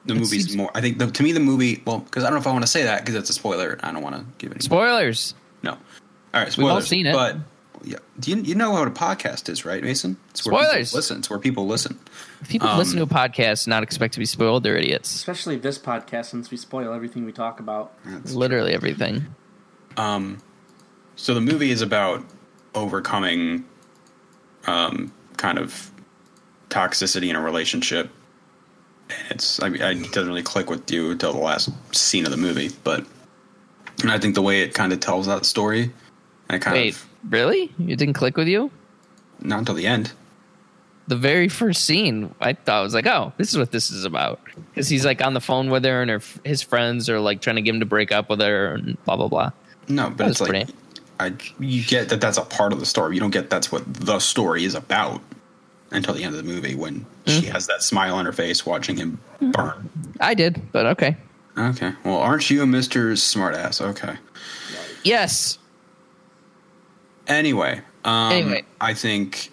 [0.08, 0.70] the It movie's seems- more.
[0.74, 1.82] I think the, to me the movie.
[1.86, 3.78] Well, because I don't know if I want to say that because it's a spoiler.
[3.82, 4.60] I don't want to give any.
[4.60, 5.34] Spoilers.
[5.62, 5.72] no.
[5.72, 5.78] All
[6.42, 6.58] right, spoilers.
[6.58, 7.12] We've all seen it.
[7.14, 7.36] But
[7.84, 10.16] yeah, do you you know what a podcast is, right, Mason?
[10.30, 10.88] It's where Spoilers.
[10.90, 11.18] People listen.
[11.18, 11.98] It's where people listen.
[12.42, 15.14] If people Um, listen to a podcast and not expect to be spoiled, they're idiots.
[15.14, 17.92] Especially this podcast, since we spoil everything we talk about.
[18.04, 19.26] That's Literally everything.
[19.96, 20.38] Um,
[21.16, 22.24] so the movie is about
[22.74, 23.64] overcoming,
[24.66, 25.90] um, kind of
[26.70, 28.10] toxicity in a relationship.
[29.30, 32.36] It's I mean, it doesn't really click with you until the last scene of the
[32.36, 33.04] movie, but
[34.02, 35.90] and I think the way it kind of tells that story,
[36.50, 37.70] it kind Wait, of really?
[37.86, 38.70] It didn't click with you?
[39.40, 40.12] not until the end.
[41.06, 44.40] The very first scene, I thought was like, "Oh, this is what this is about."
[44.74, 47.56] Because he's like on the phone with her, and her, his friends are like trying
[47.56, 49.50] to get him to break up with her, and blah blah blah.
[49.88, 50.68] No, but That it's like
[51.20, 53.14] I you get that that's a part of the story.
[53.14, 55.22] You don't get that's what the story is about
[55.90, 57.52] until the end of the movie when she Mm.
[57.52, 59.88] has that smile on her face watching him burn.
[60.20, 61.16] I did, but okay.
[61.56, 61.92] Okay.
[62.04, 63.12] Well, aren't you a Mr.
[63.12, 63.80] Smartass?
[63.80, 64.16] Okay.
[65.04, 65.58] Yes,
[67.26, 68.64] Anyway, um, Anyway.
[68.80, 69.50] I think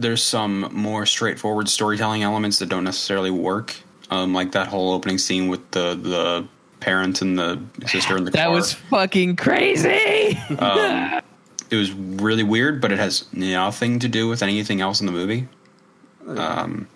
[0.00, 3.74] there's some more straightforward storytelling elements that don't necessarily work.
[4.10, 6.46] Um, like that whole opening scene with the the
[6.80, 8.52] parent and the sister in the that car.
[8.52, 10.36] was fucking crazy.
[10.58, 11.20] um,
[11.70, 15.12] it was really weird, but it has nothing to do with anything else in the
[15.12, 15.48] movie.
[16.26, 16.88] Um,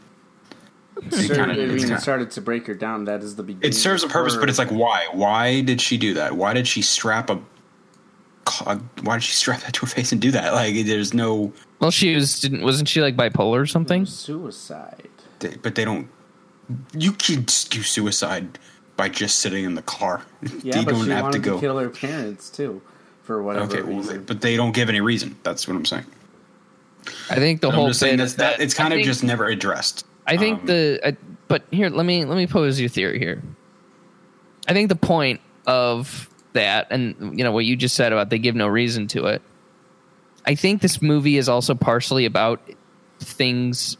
[0.97, 3.05] it kinda- I mean, it's it kinda- started to break her down.
[3.05, 3.69] That is the beginning.
[3.71, 5.07] it serves a purpose, of but it's like why?
[5.13, 6.37] Why did she do that?
[6.37, 7.39] Why did she strap a?
[8.67, 10.55] a- Why did she strap that to her face and do that?
[10.55, 11.53] Like, there's no.
[11.81, 14.07] well, she was didn't wasn't she like bipolar or something?
[14.07, 15.09] suicide.
[15.41, 16.09] they- but they don't.
[16.97, 18.59] You can do suicide
[18.97, 20.23] by just sitting in the car.
[20.63, 22.83] Yeah, you but don't she have wanted to to, kill her parents too,
[23.23, 24.25] for whatever okay, well, reason.
[24.25, 25.37] but they don't give any reason.
[25.45, 26.05] That's what I'm saying.
[27.31, 29.07] I think the whole just saying bit that's, is that, it's kind I of think-
[29.07, 30.05] just never addressed.
[30.27, 31.17] I think Um, the I,
[31.47, 33.43] but here let me let me pose your theory here.
[34.67, 38.39] I think the point of that and you know what you just said about they
[38.39, 39.41] give no reason to it.
[40.45, 42.61] I think this movie is also partially about
[43.21, 43.97] things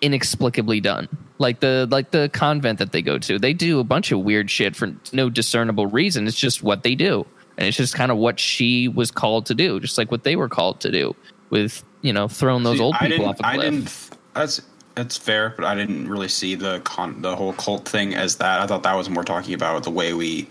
[0.00, 1.08] inexplicably done.
[1.38, 3.38] Like the like the convent that they go to.
[3.38, 6.26] They do a bunch of weird shit for no discernible reason.
[6.26, 7.26] It's just what they do.
[7.58, 10.36] And it's just kind of what she was called to do, just like what they
[10.36, 11.14] were called to do
[11.50, 13.70] with, you know, throwing those See, old people off a I cliff.
[13.72, 14.10] didn't.
[14.34, 14.62] That's
[14.94, 18.60] that's fair, but I didn't really see the con the whole cult thing as that.
[18.60, 20.48] I thought that was more talking about the way we,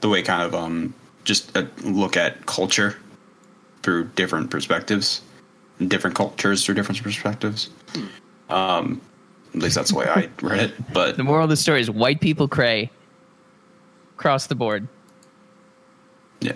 [0.00, 0.94] the way kind of um
[1.24, 2.96] just uh, look at culture
[3.82, 5.22] through different perspectives,
[5.88, 7.70] different cultures through different perspectives.
[8.48, 9.00] Um,
[9.54, 10.92] at least that's the way I read it.
[10.92, 12.90] But The moral of the story is white people cray
[14.16, 14.86] across the board.
[16.40, 16.52] yeah,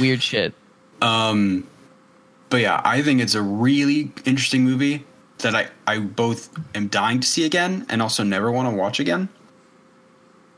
[0.00, 0.54] Weird shit.
[1.02, 1.66] Um,
[2.56, 5.04] but yeah, I think it's a really interesting movie
[5.40, 8.98] that I, I both am dying to see again and also never want to watch
[8.98, 9.28] again.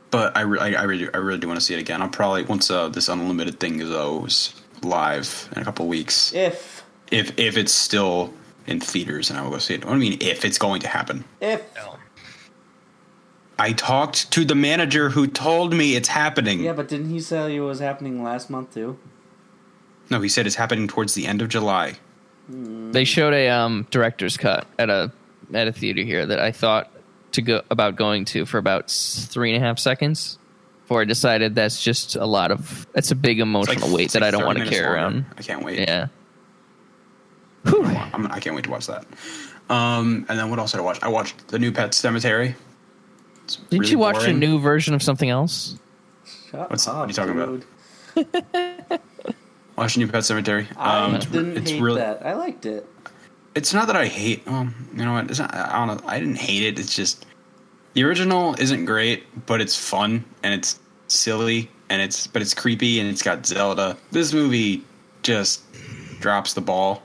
[0.09, 2.01] But I, re- I, I really I really do want to see it again.
[2.01, 7.37] I'll probably once uh, this unlimited thing goes live in a couple weeks, If if
[7.37, 8.33] if it's still
[8.65, 9.85] in theaters, and I will go see it.
[9.85, 11.25] I mean, if it's going to happen.
[11.41, 11.61] if
[13.59, 16.61] I talked to the manager who told me it's happening.
[16.61, 18.97] yeah, but didn't he say it was happening last month too?
[20.09, 21.93] No, he said it's happening towards the end of July.
[22.49, 25.11] They showed a um, director's cut at a
[25.53, 26.91] at a theater here that I thought
[27.33, 30.39] to go about going to for about three and a half seconds
[30.81, 34.13] before I decided that's just a lot of that's a big It's emotional weight it's
[34.13, 34.95] that I don't want to carry longer.
[34.95, 35.25] around.
[35.37, 35.79] I can't wait.
[35.79, 36.07] Yeah.
[37.65, 37.83] Whew.
[37.85, 39.05] I'm, I can't wait to watch that.
[39.69, 40.97] Um, and then what else did I watch?
[41.03, 42.55] I watched the new Pet Sematary.
[43.43, 44.35] It's Did really you watch boring.
[44.35, 45.77] a new version of something else?
[46.49, 47.63] Shut What's- up, what are you talking about?
[48.15, 48.85] dude.
[48.89, 49.01] Watch
[49.87, 50.67] the new Pet Sematary.
[50.77, 51.99] I Um, it's, didn't it's hate really.
[52.01, 52.25] that.
[52.25, 52.85] I liked it.
[53.55, 54.47] It's not that I hate.
[54.47, 55.29] Um, you know what?
[55.29, 55.53] It's not.
[55.53, 56.07] I don't know.
[56.07, 56.79] I didn't hate it.
[56.79, 57.25] It's just
[57.93, 62.99] The original isn't great, but it's fun and it's silly and it's but it's creepy
[62.99, 63.97] and it's got Zelda.
[64.11, 64.83] This movie
[65.23, 65.63] just
[66.21, 67.01] drops the ball.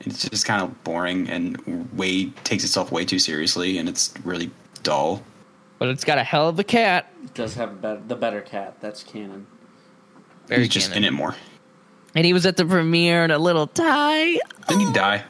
[0.00, 4.50] It's just kind of boring and way takes itself way too seriously and it's really
[4.82, 5.22] dull.
[5.78, 7.10] But it's got a hell of a cat.
[7.24, 8.76] It does have a better, the better cat.
[8.80, 9.46] That's canon.
[10.46, 11.04] Very He's just canon.
[11.04, 11.34] in it more.
[12.14, 14.38] And he was at the premiere in a little tie.
[14.68, 15.24] Didn't he die?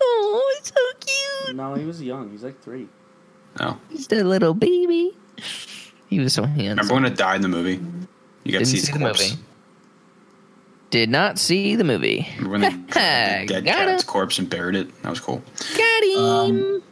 [0.00, 1.56] Oh, it's so cute.
[1.56, 2.30] No, he was young.
[2.30, 2.88] He's like three.
[3.58, 3.78] No.
[3.90, 5.16] He's the little baby.
[6.08, 6.68] He was so handsome.
[6.88, 7.80] Remember when it died in the movie?
[8.44, 9.30] You got Didn't to see see his the corpse.
[9.30, 9.42] movie.
[10.90, 12.28] Did not see the movie.
[12.38, 13.00] Remember when they dropped the
[13.54, 14.06] dead Got cat's him.
[14.08, 15.02] corpse and buried it?
[15.02, 15.42] That was cool.
[15.76, 16.18] Got him.
[16.18, 16.82] Um,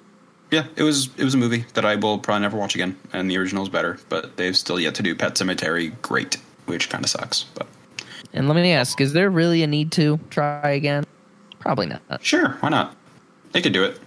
[0.51, 3.31] yeah, it was it was a movie that I will probably never watch again, and
[3.31, 3.99] the original is better.
[4.09, 7.45] But they've still yet to do Pet Sematary great, which kind of sucks.
[7.55, 7.67] But
[8.33, 11.05] and let me ask: Is there really a need to try again?
[11.61, 12.03] Probably not.
[12.23, 12.95] sure, why not?
[13.53, 13.99] They could do it.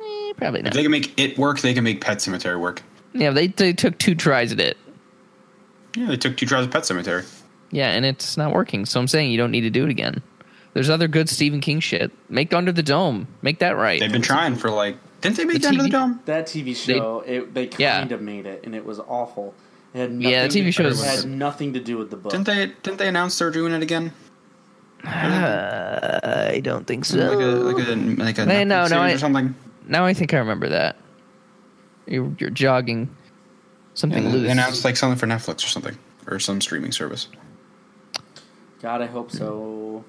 [0.00, 0.74] Eh, probably If not.
[0.74, 2.82] they can make it work, they can make Pet Sematary work.
[3.12, 4.76] Yeah, they they took two tries at it.
[5.96, 7.26] Yeah, they took two tries at Pet Sematary.
[7.70, 8.86] Yeah, and it's not working.
[8.86, 10.22] So I'm saying you don't need to do it again.
[10.74, 12.10] There's other good Stephen King shit.
[12.28, 13.26] Make Under the Dome.
[13.42, 14.00] Make that right.
[14.00, 14.96] They've been trying for like.
[15.20, 16.20] Didn't they make The Under the Dome?
[16.26, 18.14] That TV show, it, they kind Yeah.
[18.14, 19.54] of made it, and it was awful.
[19.94, 22.10] It had nothing Yeah, the TV to, show it is- had nothing to do with
[22.10, 22.32] the book.
[22.32, 22.66] Didn't they?
[22.82, 24.12] Didn't they announce they're doing it again?
[25.04, 27.18] Uh, I don't think so.
[27.18, 29.54] Like a like a like a Hey, no, Netflix no, I- or something.
[29.86, 30.96] now I think I remember that.
[32.06, 33.14] You're, you're jogging
[33.94, 34.42] something Yeah, loose.
[34.44, 35.96] they announced like something for Netflix or something
[36.26, 37.28] or some streaming service.
[38.80, 40.04] God, I hope so.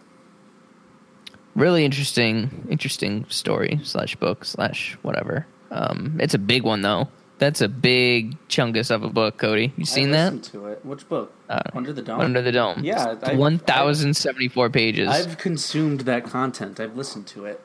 [1.56, 5.46] really interesting, interesting story slash book slash whatever.
[5.72, 7.10] Um, it's a big one though.
[7.40, 9.74] That's a big chungus of a book, Cody.
[9.78, 10.34] You seen I that?
[10.34, 10.86] listened to it.
[10.86, 11.34] Which book?
[11.50, 12.20] Uh, Under the Dome.
[12.20, 12.84] Under the Dome.
[12.84, 15.08] Yeah, one thousand seventy-four pages.
[15.10, 16.80] I've consumed that content.
[16.80, 17.62] I've listened to it.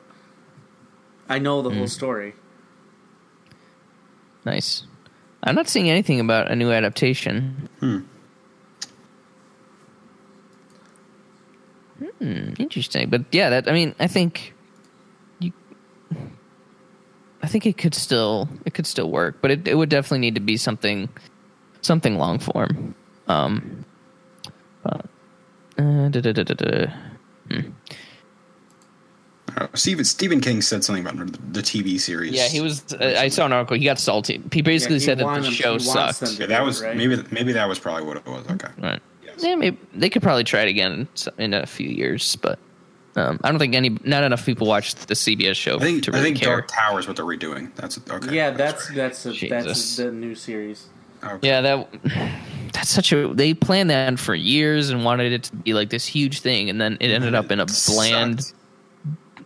[1.29, 1.77] I know the Hmm.
[1.79, 2.33] whole story.
[4.45, 4.83] nice.
[5.43, 7.67] I'm not seeing anything about a new adaptation.
[7.79, 7.99] Hmm.
[12.19, 14.54] Hmm, interesting, but yeah, that I mean, I think you,
[17.45, 20.33] I think it could still it could still work, but it, it would definitely need
[20.33, 21.07] to be something
[21.81, 22.95] something long form.
[23.27, 23.85] Um,
[24.81, 25.05] but,
[25.77, 26.85] uh, da, da, da, da, da.
[29.55, 32.33] Uh, Stephen Stephen King said something about the TV series.
[32.33, 32.91] Yeah, he was.
[32.91, 33.77] Uh, I saw an article.
[33.77, 34.41] He got salty.
[34.51, 36.39] He basically Yeah, he said that the he show sucked.
[36.39, 36.97] Yeah, that was right?
[36.97, 38.43] maybe maybe that was probably what it was.
[38.49, 38.69] Okay.
[38.79, 38.99] Right.
[39.23, 39.35] Yes.
[39.43, 41.07] Yeah, maybe they could probably try it again
[41.37, 42.57] in a few years, but
[43.17, 46.11] um, I don't think any not enough people watch the CBS show I think to
[46.11, 46.49] I really think care.
[46.57, 47.73] Dark Tower is what they're redoing.
[47.75, 48.35] That's okay.
[48.35, 49.95] Yeah, that's that's a, that's Jesus.
[49.97, 50.87] the new series.
[51.23, 51.47] okay.
[51.47, 51.89] Yeah, that
[52.73, 56.05] that's such a they planned that for years and wanted it to be like this
[56.05, 58.53] huge thing, and then it ended up in a bland, Sucked.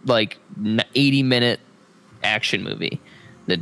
[0.05, 0.37] like
[0.95, 1.59] eighty minute
[2.23, 2.99] action movie.
[3.47, 3.59] That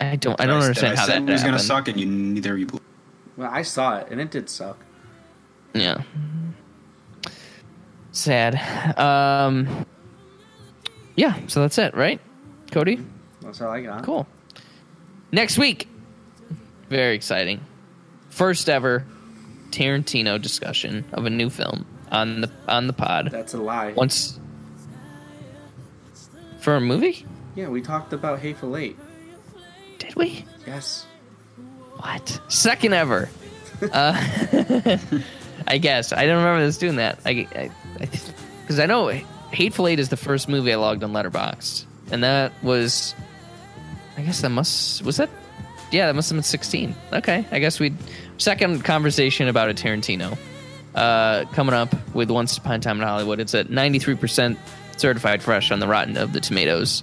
[0.00, 2.00] I don't I don't I- understand I how said that was going to suck, and
[2.00, 2.68] you neither of you.
[3.36, 4.78] Well, I saw it and it did suck.
[5.74, 6.02] Yeah.
[8.20, 8.98] Sad.
[8.98, 9.86] Um
[11.16, 12.20] Yeah, so that's it, right?
[12.70, 13.00] Cody?
[13.40, 14.04] That's all I got.
[14.04, 14.26] Cool.
[15.32, 15.88] Next week.
[16.88, 17.60] Very exciting.
[18.28, 19.06] First ever
[19.70, 23.30] Tarantino discussion of a new film on the on the pod.
[23.30, 23.92] That's a lie.
[23.92, 24.38] Once
[26.58, 27.24] for a movie?
[27.54, 28.98] Yeah, we talked about Hateful Eight.
[29.98, 30.44] Did we?
[30.66, 31.06] Yes.
[31.96, 32.40] What?
[32.48, 33.28] Second ever.
[33.80, 34.12] uh,
[35.66, 37.18] I guess I don't remember us doing that.
[37.24, 37.70] I
[38.62, 39.08] because I, know
[39.50, 43.14] Hateful Eight is the first movie I logged on Letterboxd, and that was,
[44.16, 45.30] I guess that must was that,
[45.90, 46.94] yeah, that must have been sixteen.
[47.12, 47.92] Okay, I guess we
[48.38, 50.38] second conversation about a Tarantino
[50.94, 53.40] uh, coming up with Once Upon a Time in Hollywood.
[53.40, 54.58] It's at ninety three percent
[54.96, 57.02] certified fresh on the Rotten of the Tomatoes,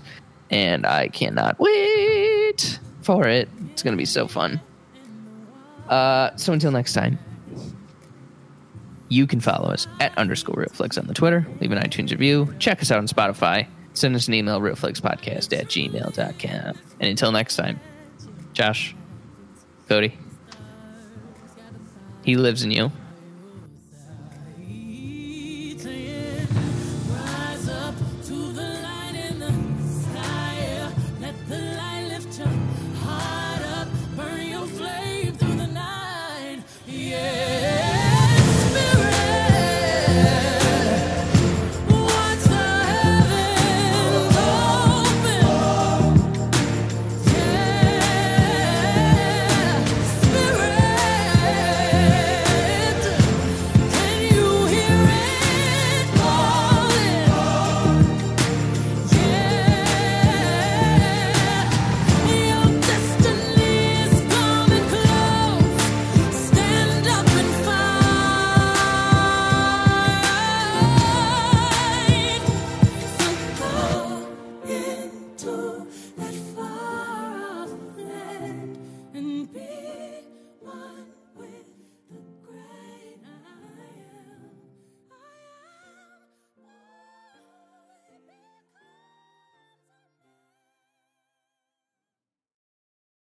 [0.49, 3.49] and I cannot wait for it.
[3.71, 4.61] It's gonna be so fun.
[5.89, 7.17] Uh, so until next time,
[9.09, 12.81] you can follow us at underscore realflix on the Twitter, leave an iTunes review, check
[12.81, 16.77] us out on Spotify, send us an email, realflixpodcast at gmail.com.
[16.99, 17.79] And until next time,
[18.53, 18.95] Josh,
[19.87, 20.17] Cody,
[22.23, 22.91] he lives in you.